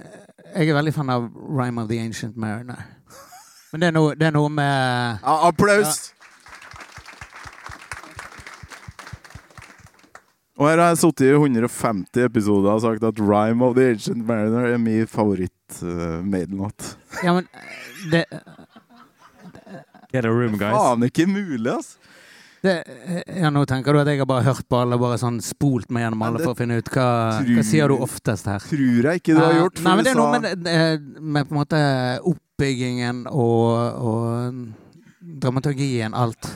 [0.56, 2.80] jeg er veldig fan av Rhyme of the Ancient Mariner.
[3.70, 6.10] Men det er noe, det er noe med Ja, applaus!
[10.58, 14.26] Og her har jeg sittet i 150 episoder og sagt at Rhyme of the Ancient
[14.26, 16.96] Mariner er min favoritt-maidenlåt.
[16.98, 17.46] Uh, Ja, men
[18.10, 18.24] det,
[20.12, 20.74] Get a room, guys.
[20.74, 21.94] Faen ikke mulig, ass!
[22.62, 22.74] Det
[23.40, 26.04] Ja, nå tenker du at jeg har bare hørt på alle, bare sånn spolt meg
[26.06, 27.06] gjennom alle for å finne ut hva,
[27.40, 28.62] tror- hva sier du oftest her?
[28.70, 29.76] Tror jeg ikke du har gjort.
[29.76, 29.84] gjort.
[29.86, 31.80] Nei, men det er noe med, med på en måte
[32.32, 36.52] oppbyggingen og, og dramaturgien, alt.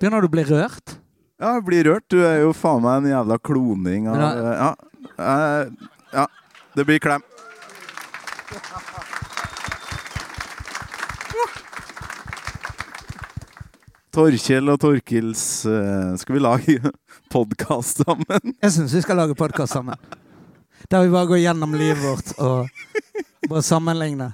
[0.00, 0.96] Begynner du å bli rørt?
[1.40, 2.04] Ja, jeg blir rørt.
[2.12, 4.70] Du er jo faen meg en jævla kloning av Men Ja.
[5.16, 6.26] eh, ja.
[6.76, 7.22] Det blir klem.
[14.14, 16.78] Torkjell og Torkils eh, Skal vi lage
[17.34, 18.54] podkast sammen?
[18.62, 19.98] Jeg syns vi skal lage podkast sammen.
[20.90, 22.70] Der vi bare går gjennom livet vårt og
[23.50, 24.32] bare sammenligner.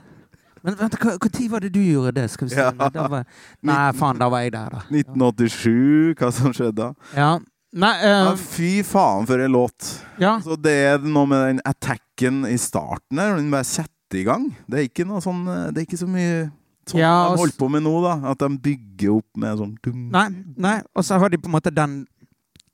[0.67, 2.25] Men vent, hva- Når var det du gjorde det?
[2.33, 2.63] Skal vi se.
[2.63, 3.07] Ja.
[3.13, 3.27] Var,
[3.67, 4.81] nei, faen, da var jeg der, da.
[4.91, 6.89] 1987, hva som skjedde da?
[7.15, 7.29] Ja.
[7.77, 9.91] Nei, uh, Ja, fy faen for en låt.
[10.23, 10.39] ja.
[10.43, 13.37] Så det er noe med den attacken i starten her.
[13.37, 14.49] Den bare setter i gang.
[14.71, 16.47] Det er ikke noe sånn eh, Det er ikke så mye
[16.91, 18.15] sånn Ja, de holder på med nå, da.
[18.33, 20.07] At de bygger opp med sånn dum.
[20.15, 20.77] Nei, nei.
[20.95, 22.01] Og så har de på en måte den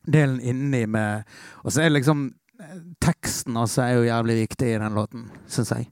[0.03, 1.23] delen inni med
[1.63, 2.25] Og så er liksom
[2.61, 5.91] eh, Teksten også er jo jævlig viktig i den låten, syns jeg.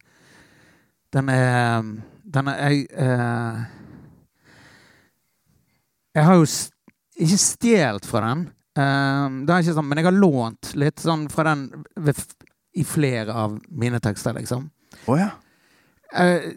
[1.14, 1.84] Den er
[2.24, 3.60] Den er Jeg eh,
[6.16, 6.48] Jeg har jo
[7.20, 8.46] ikke stjålet fra den.
[8.80, 12.18] Eh, det er ikke sånn, men jeg har lånt litt sånn fra den ved,
[12.74, 14.64] i flere av mine tekster, liksom.
[15.10, 15.28] Å ja.
[16.10, 16.48] Eh,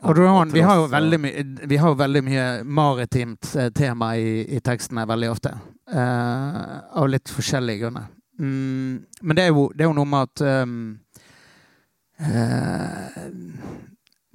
[0.00, 5.30] har, vi, har vi har jo veldig mye maritimt eh, tema i, i tekstene veldig
[5.30, 5.54] ofte.
[5.92, 6.60] Eh,
[7.00, 8.10] av litt forskjellige grunner.
[8.38, 10.98] Mm, men det er, jo, det er jo noe med at um,
[12.20, 13.18] eh,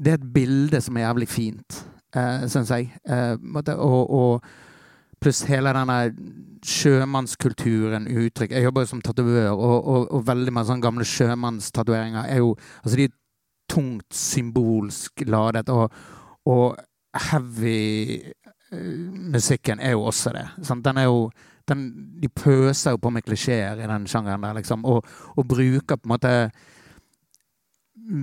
[0.01, 1.81] det er et bilde som er jævlig fint,
[2.15, 2.89] eh, syns jeg.
[3.05, 3.35] Eh,
[3.75, 4.45] og, og
[5.21, 5.99] pluss hele denne
[6.65, 8.55] sjømannskulturen, uttrykk.
[8.55, 12.55] Jeg jobber jo som tatovør, og, og, og veldig mange sånne gamle sjømannstatoveringer er jo
[12.83, 13.09] Altså, de
[13.71, 15.93] tungt symbolsk ladet, og,
[16.51, 16.75] og
[17.29, 18.91] heavy eh,
[19.31, 20.45] musikken er jo også det.
[20.67, 20.83] Sant?
[20.85, 21.29] Den er jo
[21.69, 21.85] den,
[22.19, 25.05] De pøser jo på med klisjeer i den sjangeren der, liksom, og,
[25.37, 26.35] og bruker på en måte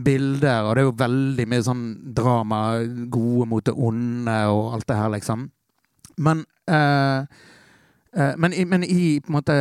[0.04, 1.84] bilder, og det er jo veldig mye sånn
[2.16, 2.58] drama,
[3.12, 5.44] gode mot det onde og alt det her, liksom.
[6.18, 7.20] Men eh,
[8.18, 9.56] eh, men, i, men i på en måte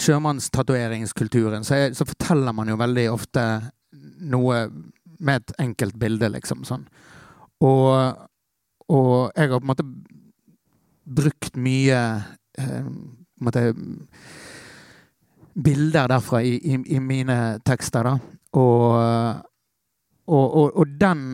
[0.00, 3.44] sjømannstatueringskulturen så, er- så forteller man jo veldig ofte
[4.24, 4.66] noe
[5.24, 6.64] med et enkelt bilde, liksom.
[6.68, 6.86] Sånn.
[7.64, 7.90] Og,
[8.90, 9.86] og jeg har på en måte
[11.04, 12.00] brukt mye
[12.58, 12.84] eh,
[13.34, 13.74] på en måte,
[15.54, 18.14] bilder derfra i, i, i mine tekster, da.
[18.54, 19.42] Og,
[20.30, 21.24] og, og, den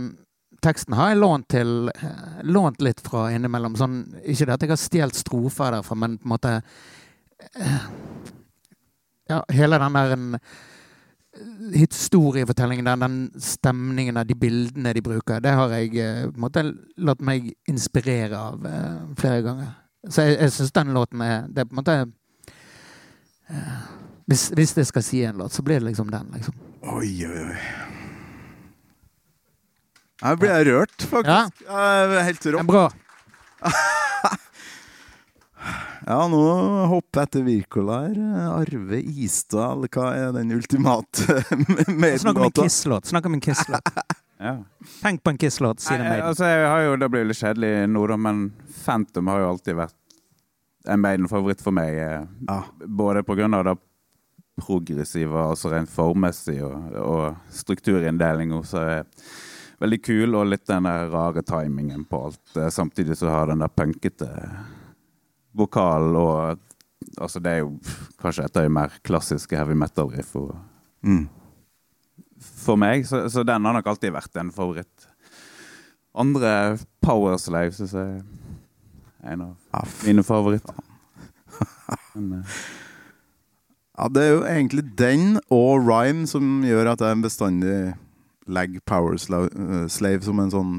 [0.65, 3.77] teksten har jeg lånt, til, eh, lånt litt fra innimellom.
[3.81, 6.57] Sånn, ikke det at jeg har stjålet strofer derfra, men på en måte
[7.57, 7.87] eh,
[9.31, 10.27] Ja, hele den der en,
[11.75, 16.45] historiefortellingen, den, den stemningen, der, de bildene de bruker, det har jeg eh, på en
[16.45, 16.65] måte
[17.01, 19.71] latt meg inspirere av eh, flere ganger.
[20.09, 21.97] Så jeg, jeg syns den låten er Det er på en måte
[23.53, 23.81] eh,
[24.31, 26.55] hvis, hvis jeg skal si en låt, så blir det liksom den, liksom.
[26.95, 27.57] Oi, oi, oi.
[30.21, 31.65] Her blir jeg rørt, faktisk.
[31.67, 32.23] Ja.
[32.25, 32.61] Helt rått.
[32.61, 32.87] er bra.
[36.07, 36.39] Ja, nå
[36.91, 38.21] hopper jeg til Wirkola her.
[38.55, 41.37] Arve Istad, eller hva er den ultimate
[42.23, 43.11] Snakk om en Kiss-låt.
[43.13, 43.91] Snakk om en Kiss-låt.
[44.41, 44.55] Ja.
[45.03, 48.07] Tenk på en Kiss-låt, sier det altså, jeg har jo, det blir litt kjedelig nå,
[48.09, 48.39] da, men
[48.87, 49.97] Phantom har jo alltid vært
[50.89, 51.99] en Maiden-favoritt for meg.
[52.01, 52.63] eh, Ja.
[52.89, 53.77] Både på grunn av det
[54.61, 59.05] progressive, altså rent formmessig, og, og strukturinndelinga, som er
[59.81, 62.57] veldig kul, og litt den der rare timingen på alt.
[62.57, 64.29] eh, Samtidig så har den der punkete
[65.57, 66.59] vokalen og
[67.17, 67.71] Altså, det er jo
[68.21, 70.35] kanskje et av de mer klassiske heavy metal-riff
[71.03, 71.29] Mm.
[72.39, 75.07] for meg, så, så den har nok alltid vært en favoritt.
[76.15, 80.05] Andre Powerslave syns jeg er en av Aff.
[80.07, 80.77] mine favoritter.
[82.15, 82.61] Men, uh.
[83.97, 87.95] Ja, det er jo egentlig den og Rhyme som gjør at jeg bestandig
[88.47, 90.77] legger Power eh, Slave som en sånn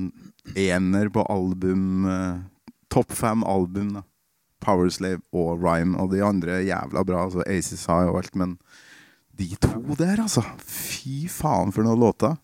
[0.58, 2.06] ener på album.
[2.06, 2.40] uh,
[2.94, 4.06] Topp fem album, da.
[4.62, 5.98] Power Slave og Rhyme.
[6.00, 7.26] Og de andre er jævla bra.
[7.26, 8.58] altså Aces High og alt, men
[9.40, 10.44] de to der, altså.
[10.66, 12.38] Fy faen for noen låter.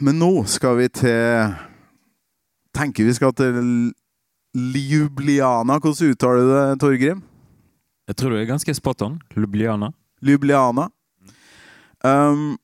[0.00, 1.54] Men nå skal vi til
[2.76, 3.56] Tenker vi skal til
[4.56, 5.78] Ljubljana.
[5.80, 7.22] Hvordan uttaler du det, Torgrim?
[8.06, 9.16] Jeg tror du er ganske spot on.
[9.34, 9.90] Lubliana.
[10.22, 10.90] Ljubljana.
[12.04, 12.58] Um,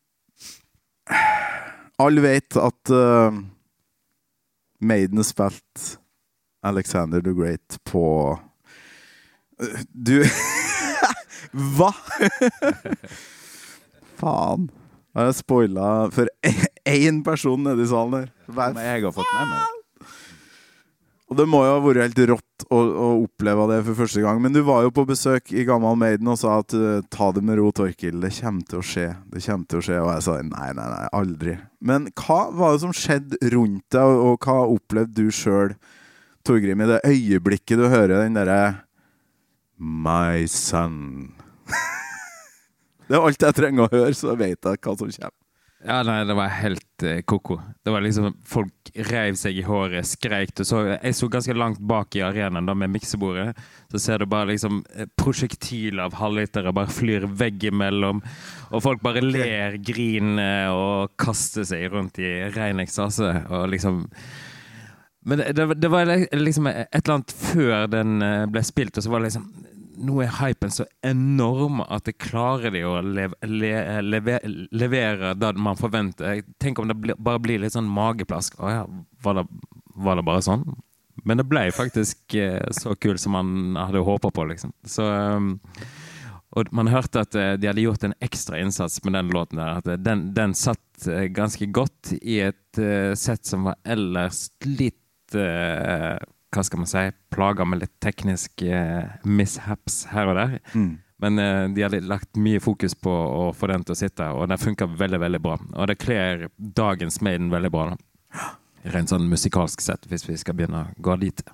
[1.98, 3.40] alle vet at uh,
[4.80, 5.98] Maiden spilte
[6.62, 8.38] Alexander the Great på
[9.62, 10.22] Uh, Du
[11.76, 11.90] Hva?!
[14.22, 14.70] Faen.
[15.12, 16.30] Da har jeg spoila for
[16.88, 18.32] én person nede i salen her.
[18.48, 19.82] Hver men jeg har fått med meg
[21.32, 24.36] og det må jo ha vært helt rått å, å oppleve det for første gang.
[24.44, 27.40] Men du var jo på besøk i Gammal Maiden og sa at uh, ta det
[27.48, 28.18] med ro, Torkil.
[28.20, 29.06] Det kommer til å skje.
[29.32, 30.00] Det kommer til å skje.
[30.02, 31.56] Og jeg sa nei, nei, nei, aldri.
[31.80, 35.72] Men hva var det som skjedde rundt deg, og, og hva opplevde du sjøl,
[36.46, 38.62] Torgrim, i det øyeblikket du hører den derre
[39.82, 41.32] My son.
[43.08, 45.38] det er alt jeg trenger å høre, så vet jeg hva som kommer.
[45.82, 47.56] Ja, nei, det var helt eh, ko-ko.
[47.82, 50.52] Det var liksom Folk reiv seg i håret, skreik.
[50.54, 53.56] Du så, jeg sto ganske langt bak i arenaen da med miksebordet.
[53.90, 58.22] Så ser du bare liksom eh, prosjektiler av halvlitere bare flyr veggimellom.
[58.70, 63.34] Og folk bare ler, griner og kaster seg rundt i rein ekstase.
[63.50, 64.04] Og liksom
[65.22, 69.12] Men det, det, var liksom et eller annet før den eh, ble spilt, og så
[69.12, 69.52] var det liksom
[70.02, 74.38] nå er hypen så enorm at det klarer de å lev, le, leve,
[74.72, 76.40] levere det man forventer.
[76.58, 78.56] Tenk om det bare blir litt sånn mageplask.
[78.58, 78.86] Å ja,
[79.22, 79.44] var det,
[79.94, 80.64] var det bare sånn?
[81.28, 84.72] Men det ble faktisk eh, så kult som man hadde håpa på, liksom.
[84.88, 85.52] Så um,
[86.52, 89.60] og man hørte at eh, de hadde gjort en ekstra innsats med den låten.
[89.60, 93.78] der, At eh, den, den satt eh, ganske godt i et eh, sett som var
[93.84, 94.98] ellers litt
[95.38, 96.18] eh,
[96.52, 97.06] Hva skal man si?
[97.32, 100.58] Plaga med litt tekniske eh, mishaps her og der.
[101.22, 104.48] Men eh, de har lagt mye fokus på å få den til å sitte, og
[104.50, 105.56] den funker veldig veldig bra.
[105.78, 107.92] Og det kler dagens Maiden veldig bra.
[107.92, 108.50] da.
[108.92, 111.44] Rent sånn musikalsk sett, hvis vi skal begynne å gå dit.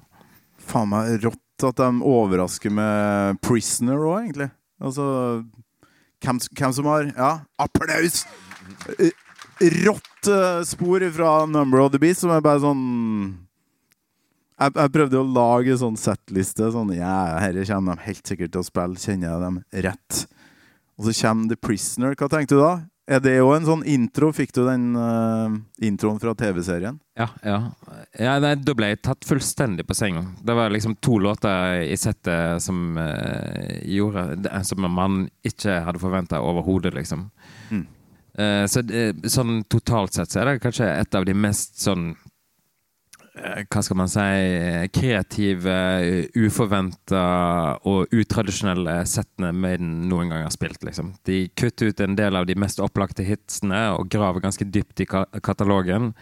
[0.68, 4.50] Faen meg rått at de overrasker med 'Prisoner' òg, egentlig.
[4.80, 5.44] Altså
[6.24, 8.24] hvem, hvem som har Ja, applaus!
[8.98, 9.10] Eh,
[9.84, 13.47] rått eh, spor fra Number of the Beast, som er bare sånn
[14.58, 16.70] jeg, jeg prøvde å lage en sånn settliste.
[16.74, 19.00] Sånn, ja, herre kommer de helt sikkert til å spille.
[19.00, 20.22] Kjenner jeg dem rett?
[20.98, 22.16] Og så kommer The Prisoner.
[22.18, 22.76] Hva tenkte du da?
[23.08, 24.28] Er det òg en sånn intro?
[24.36, 25.54] Fikk du den uh,
[25.84, 26.98] introen fra TV-serien?
[27.16, 27.58] Ja, ja.
[28.20, 30.26] ja nei, da ble jeg tatt fullstendig på senga.
[30.44, 36.02] Det var liksom to låter i settet som uh, gjorde det, Som man ikke hadde
[36.02, 37.30] forventa overhodet, liksom.
[37.72, 37.86] Mm.
[38.38, 38.84] Uh, så
[39.24, 42.27] sånn totalt sett så er det kanskje et av de mest sånn eh,
[43.68, 44.26] hva skal man si
[44.94, 45.76] kreative,
[46.38, 47.22] uforventa
[47.88, 50.82] og utradisjonelle settene Maiden noen gang har spilt.
[50.86, 51.14] liksom.
[51.28, 55.08] De kutter ut en del av de mest opplagte hitsene og graver ganske dypt i
[55.08, 56.12] katalogen.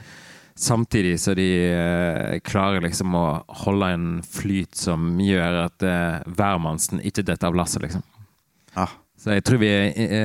[0.56, 3.26] Samtidig så de eh, klarer liksom å
[3.64, 8.04] holde en flyt som gjør at eh, hvermannsen ikke detter av lasset, liksom.
[8.72, 8.88] Ja.
[9.26, 9.68] Så jeg tror vi,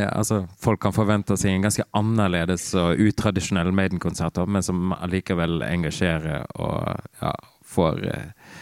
[0.06, 6.44] altså, folk kan forvente seg en ganske annerledes og utradisjonell Maiden-konsert, men som allikevel engasjerer
[6.62, 7.32] og ja,
[7.66, 8.54] får eh,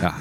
[0.00, 0.14] Ja.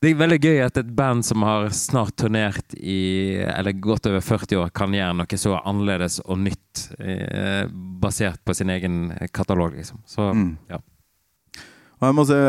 [0.00, 4.22] Det er veldig gøy at et band som har snart turnert i eller godt over
[4.22, 7.66] 40 år, kan gjøre noe så annerledes og nytt eh,
[8.00, 10.00] basert på sin egen katalog, liksom.
[10.06, 10.54] Så Mm.
[10.70, 10.78] ja.
[11.98, 12.40] Og jeg må si,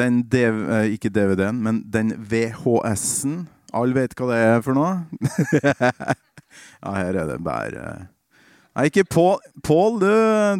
[0.00, 4.92] den eh, ikke DVD-en, men den VHS-en Alle vet hva det er for noe?
[6.82, 7.86] ja, her er det bare
[8.76, 10.00] Nei, ikke Pål.
[10.02, 10.10] Du,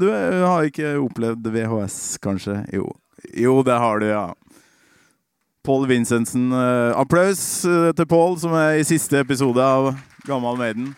[0.00, 2.62] du har ikke opplevd VHS, kanskje?
[2.72, 2.86] Jo,
[3.36, 4.30] jo det har du, ja.
[5.66, 6.46] Pål Vincentsen.
[6.52, 9.90] eh, applaus eh, til Pål, som er i siste episode av
[10.24, 10.94] Gammal Maiden.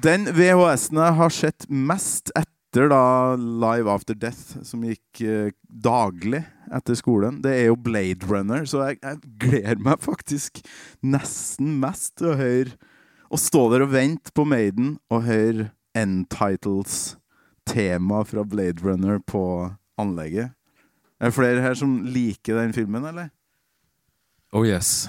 [0.00, 6.40] Den VHS-en jeg har sett mest etter da Live After Death, som gikk eh, daglig
[6.74, 8.64] etter skolen, det er jo Blade Runner.
[8.66, 10.58] Så jeg, jeg gleder meg faktisk
[11.04, 12.74] nesten mest til å høre
[13.34, 17.16] Å stå der og vente på Maiden og høre End Titles
[17.66, 19.42] tema fra Blade Runner på
[19.98, 20.52] anlegget.
[21.18, 23.30] Er det flere her som liker den filmen, eller?
[24.54, 25.08] Oh yes.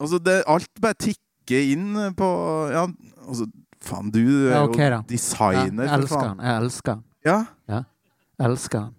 [0.00, 2.28] Altså, det, alt bare tikker inn på
[2.72, 2.86] Ja,
[3.26, 3.48] altså
[3.86, 5.00] Faen, du er Ja, ok, jo da.
[5.10, 6.40] designer, jeg elsker han.
[6.42, 7.02] Jeg elsker han.
[7.26, 7.38] Ja,
[7.70, 7.80] ja.
[8.46, 8.92] Elsker han.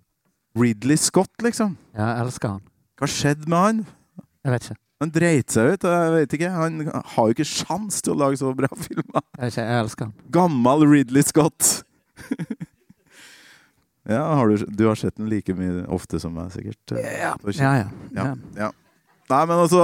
[0.58, 1.76] Ridley Scott, liksom.
[1.94, 2.62] Ja, jeg elsker han.
[2.98, 3.82] Hva skjedde med han?
[4.48, 4.80] Jeg vet ikke.
[5.04, 5.84] Han dreit seg ut.
[5.86, 6.50] Jeg vet ikke.
[6.56, 9.22] Han har jo ikke sjans til å lage så bra filmer.
[9.38, 9.66] Jeg, vet ikke.
[9.68, 10.16] jeg elsker han.
[10.34, 11.84] Gammel Ridley Scott.
[14.10, 16.96] ja, har du, du har sett den like mye ofte som meg, sikkert.
[16.98, 17.54] Ja, ja.
[17.60, 17.86] ja.
[18.16, 18.28] Ja.
[18.58, 18.72] ja.
[19.28, 19.84] Nei, men altså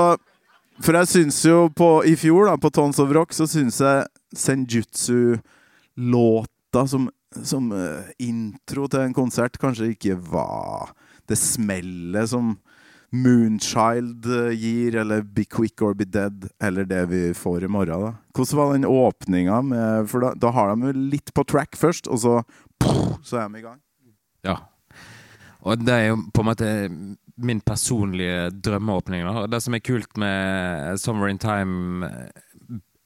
[0.84, 4.04] For jeg syns jo på I fjor, da, på Tons of Rock, så syns jeg
[4.36, 7.10] Senjutsu-låta som,
[7.40, 10.92] som uh, intro til en konsert kanskje ikke var
[11.32, 12.60] det smellet som
[13.14, 18.02] Moonchild eh, gir, eller Be Quick or Be Dead, eller det vi får i morgen.
[18.08, 18.14] da.
[18.34, 19.62] Hvordan var den åpninga?
[20.10, 22.42] For da, da har de jo litt på track først, og så
[23.24, 23.80] så er de i gang.
[24.44, 24.58] Ja.
[25.64, 26.70] Og det er jo på en måte
[27.36, 29.26] min personlige drømmeåpning.
[29.26, 29.46] Da.
[29.48, 32.10] Det som er kult med Summer in Time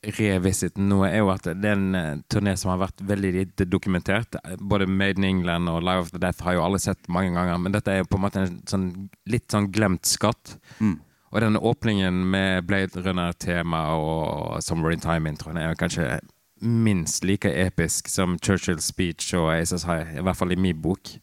[0.03, 3.65] eh, nå, er jo at det er en eh, turné som har vært veldig lite
[3.65, 4.35] dokumentert.
[4.59, 7.57] Både Made in England og Live of the Death har jo alle sett mange ganger,
[7.57, 8.87] men dette er jo på en måte en sånn,
[9.29, 10.57] litt sånn glemt skatt.
[10.79, 10.99] Mm.
[11.31, 16.19] Og den åpningen med Blade Runner-tema og Summer in Time-introen er jo kanskje
[16.61, 21.17] minst like episk som Churchills speech og Aces High, i hvert fall i min bok.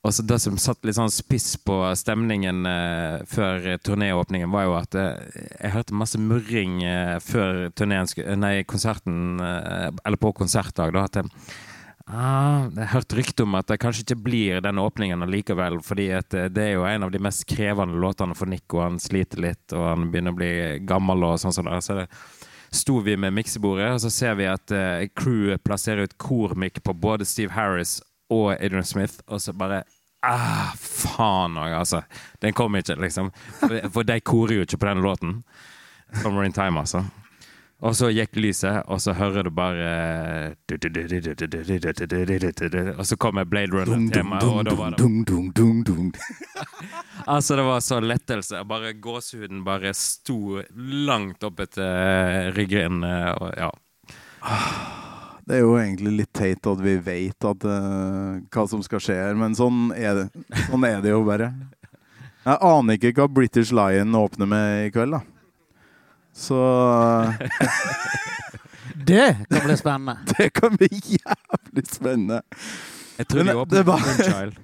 [0.00, 4.76] Og så Det som satt litt sånn spiss på stemningen eh, før turnéåpningen, var jo
[4.78, 8.08] at eh, jeg hørte masse murring eh, før turneen
[8.40, 10.94] Nei, konserten eh, Eller på konsertdag.
[10.96, 11.28] da, at jeg,
[12.08, 16.32] ah, jeg hørte rykte om at det kanskje ikke blir den åpningen allikevel, fordi at
[16.32, 19.44] eh, det er jo en av de mest krevende låtene for Nick, og han sliter
[19.44, 20.52] litt, og han begynner å bli
[20.88, 22.08] gammel og sånn sånn der, Så det
[22.72, 26.96] sto vi med miksebordet, og så ser vi at eh, crewet plasserer ut kormikk på
[26.96, 27.98] både Steve Harris
[28.30, 29.82] og Adrian Smith, og så bare
[30.22, 32.02] Ah, faen òg, altså.
[32.44, 33.30] Den kom ikke, liksom.
[33.62, 35.30] For, for de korer jo ikke på den låten.
[36.20, 37.00] Summer in Time, altså.
[37.80, 40.52] Og så gikk lyset, og så hører du bare
[42.98, 45.00] Og så kommer Blade Runner-temaet, og da var det.
[47.26, 48.60] Altså, det var så lettelse.
[48.68, 53.00] Bare Gåsehuden bare sto langt opp etter ryggen.
[53.04, 53.70] eh, Og, ja.
[55.50, 59.16] Det er jo egentlig litt teit at vi vet at, eh, hva som skal skje
[59.18, 60.44] her, men sånn er, det.
[60.68, 61.48] sånn er det jo bare.
[62.44, 65.24] Jeg aner ikke hva British Lion åpner med i kveld, da.
[66.30, 66.54] Så
[68.94, 70.16] Det kan bli spennende.
[70.38, 70.88] det kan bli
[71.18, 72.42] jævlig spennende.
[73.18, 74.58] Jeg tror Men de åpner det var- Moonchild.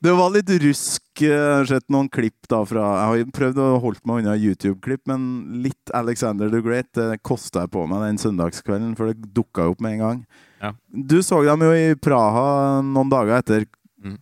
[0.00, 1.02] Det var litt rusk.
[1.20, 5.02] Jeg har sett noen klipp da fra Jeg har prøvd å holde meg unna YouTube-klipp,
[5.10, 5.26] men
[5.60, 9.84] litt Alexander the Great det kosta jeg på meg den søndagskvelden, for det dukka opp
[9.84, 10.22] med en gang.
[10.62, 10.72] Ja.
[10.88, 13.68] Du så dem jo i Praha noen dager etter.
[14.00, 14.16] Mm.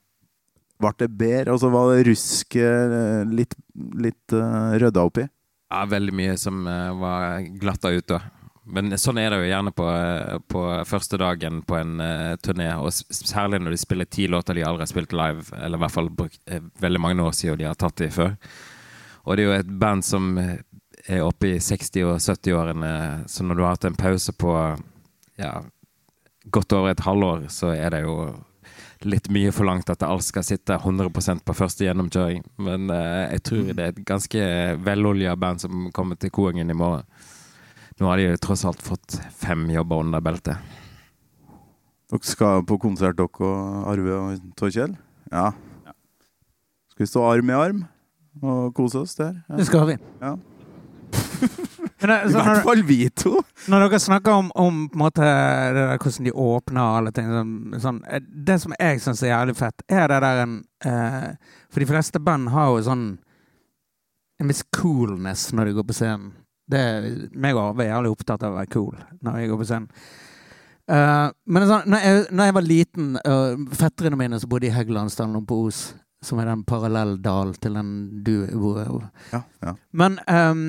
[0.83, 1.55] Ble det bedre?
[1.55, 3.55] Og så var det rusk eh, litt,
[4.03, 5.29] litt uh, rydda opp i?
[5.71, 8.23] Ja, veldig mye som uh, var glatta ut da.
[8.69, 12.69] Men sånn er det jo gjerne på, eh, på første dagen på en uh, turné,
[12.77, 15.95] og særlig når de spiller ti låter de aldri har spilt live, eller i hvert
[15.95, 18.35] fall brukt uh, veldig mange år siden de har tatt de før.
[19.25, 22.93] Og det er jo et band som er oppe i 60- og 70-årene,
[23.29, 24.53] så når du har hatt en pause på
[25.41, 25.55] ja,
[26.53, 28.19] godt over et halvår, så er det jo
[29.07, 32.45] litt mye forlangt at alt skal sitte 100% på første gjennomkjøring.
[32.61, 34.47] Men uh, jeg tror det er et ganske
[34.85, 37.09] velolja band som kommer til Koengen i morgen.
[37.99, 40.77] Nå har de jo tross alt fått fem jobber under beltet.
[42.09, 44.95] Dere skal på konsert, dere og Arve og Torkjell?
[45.33, 45.51] Ja.
[46.95, 47.83] Skal vi stå arm i arm
[48.39, 49.35] og kose oss der?
[49.49, 49.59] Ja.
[49.59, 49.99] Det skal vi.
[50.23, 50.37] Ja.
[51.99, 53.41] Men det, I hvert fall vi to!
[53.69, 57.31] når dere snakker om, om på en måte, det der, hvordan de åpner alle ting
[57.33, 61.33] sånn, sånn, eh, Det som jeg syns er jævlig fett, er det der en eh,
[61.67, 63.07] For de fleste band har jo sånn
[64.39, 66.31] en viss coolness når de går på scenen.
[66.69, 66.81] Det,
[67.33, 70.09] meg og er jævlig opptatt av å være cool når jeg går på scenen.
[70.89, 74.73] Uh, men sånn, når, jeg, når jeg var liten, uh, fetterne mine som bodde i
[74.73, 75.83] Heggelandsdalen på Os,
[76.25, 77.91] som er den parallelldal til den
[78.25, 78.87] du bor i
[79.35, 79.75] Ja, ja.
[79.93, 80.63] men um,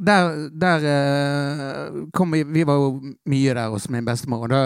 [0.00, 4.48] der, der uh, kom vi Vi var jo mye der hos min bestemor.
[4.48, 4.62] Og da,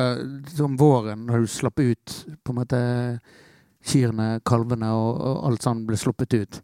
[0.55, 2.81] som våren, når du slapp ut på en måte
[3.85, 6.61] kyrne, kalvene og, og alt sånt ble sluppet ut.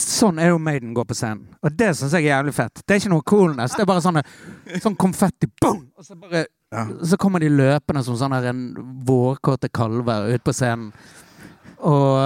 [0.00, 1.42] Sånn er jo Maiden går på scenen.
[1.62, 2.80] Og det syns jeg er jævlig fett.
[2.86, 3.74] Det er ikke noe coolness.
[3.76, 4.22] Det er bare sånne,
[4.82, 5.82] sånn konfetti boom!
[5.98, 6.86] Og så, bare, Ja.
[7.04, 8.64] så kommer de løpende som sånne her en
[9.06, 10.88] vårkåte kalver ut på scenen.
[11.84, 12.16] Og,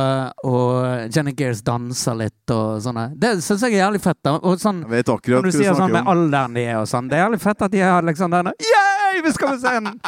[0.46, 3.08] og Jenny Gears danser litt og sånne.
[3.18, 4.20] Det syns jeg er jævlig fett.
[4.22, 4.36] da.
[4.38, 6.12] Og sånn, Jeg vet akkurat når du sier sånn snakker med om.
[6.14, 7.08] alderen de er og sånn.
[7.10, 9.98] Det er jævlig fett at de har liksom denne Yeah, vi skal på scenen!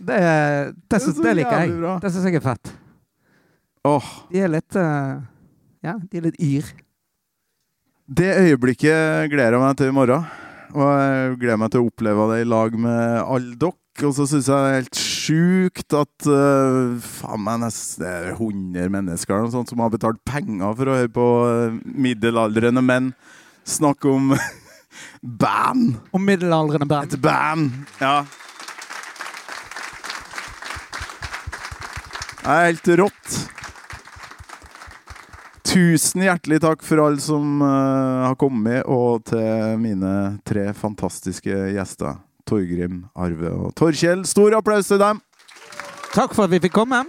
[0.00, 0.22] Det, det,
[0.88, 1.74] Det er det liker jeg.
[2.00, 2.72] Det syns jeg er fett.
[3.90, 5.18] Åh, De er litt eh,
[5.80, 6.66] Ja, de er litt yr.
[8.10, 10.24] det øyeblikket gleder jeg meg til i morgen.
[10.70, 13.76] Og jeg gleder meg til å oppleve det i lag med alle dere.
[14.06, 18.28] Og så syns jeg det er helt sjukt at uh, faen meg nesten det er
[18.36, 23.10] 100 mennesker sånt, som har betalt penger for å høre på eh, middelaldrende menn
[23.68, 24.30] snakke om
[25.42, 25.98] band.
[26.16, 27.12] Om middelaldrende band.
[27.12, 27.74] Et band!
[28.00, 28.22] Ja.
[32.40, 33.40] Det er helt rått.
[35.70, 42.16] Tusen hjertelig takk for alle som eh, har kommet, og til mine tre fantastiske gjester.
[42.42, 44.24] Torgrim, Arve og Torkjell.
[44.26, 45.20] Stor applaus til dem!
[46.10, 47.04] Takk for at vi fikk komme.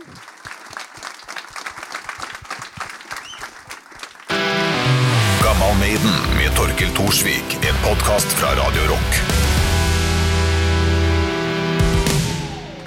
[5.42, 7.58] Gammal Maiden med Torkel Thorsvik.
[7.66, 9.22] En podkast fra Radio Rock.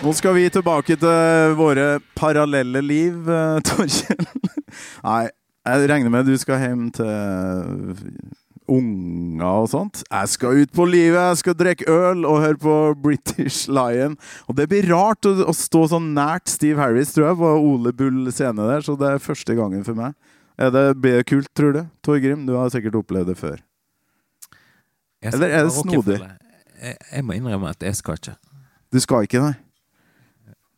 [0.05, 4.29] Nå skal vi tilbake til våre parallelle liv, eh, Torkjell.
[5.11, 5.25] Nei,
[5.64, 8.18] jeg regner med du skal hjem til
[8.70, 10.02] unger og sånt.
[10.08, 14.16] Jeg skal ut på livet, jeg skal drikke øl og høre på British Lion.
[14.48, 17.92] Og det blir rart å, å stå sånn nært Steve Harris, tror jeg, på Ole
[17.96, 20.16] Bull scene der, så det er første gangen for meg.
[20.60, 21.82] Er det, blir det kult, tror du?
[22.04, 23.60] Torgrim, du har sikkert opplevd det før.
[25.24, 26.20] Eller er det snodig?
[26.80, 28.36] Jeg, jeg må innrømme at jeg skal ikke.
[28.92, 29.56] Du skal ikke, nei.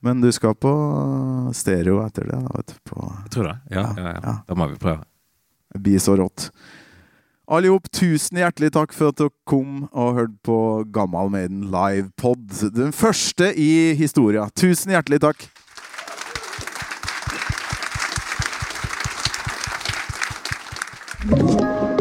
[0.04, 0.72] Men du skal på
[1.56, 2.80] stereo etter det, da, vet du.
[2.90, 3.56] På Jeg tror det.
[3.72, 4.34] Ja, Ja, ja, ja.
[4.46, 5.04] Da må vi prøve.
[5.72, 6.50] Det blir så rått.
[7.46, 10.58] Alle sammen, tusen hjertelig takk for at dere kom og hørte på
[10.90, 12.48] Gammal Maiden livepod.
[12.74, 14.48] Den første i historia.
[14.58, 15.46] Tusen hjertelig takk.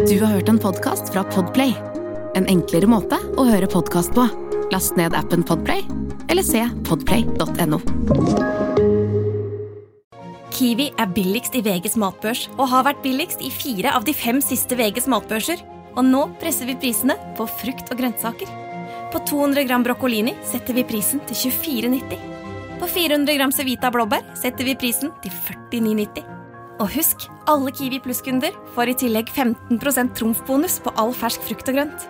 [0.05, 1.73] Du har hørt en podkast fra Podplay.
[2.35, 4.25] En enklere måte å høre podkast på.
[4.71, 5.83] Last ned appen Podplay,
[6.27, 7.79] eller se podplay.no.
[10.55, 14.41] Kiwi er billigst i VGs matbørs og har vært billigst i fire av de fem
[14.41, 15.61] siste VGs matbørser.
[15.95, 18.49] Og nå presser vi prisene på frukt og grønnsaker.
[19.13, 22.17] På 200 gram broccolini setter vi prisen til 24,90.
[22.81, 25.31] På 400 gram Cevita blåbær setter vi prisen til
[25.71, 26.25] 49,90.
[26.81, 31.77] Og husk, alle Kiwi Pluss-kunder får i tillegg 15% trumfbonus på all fersk frukt og
[31.77, 32.09] grønt.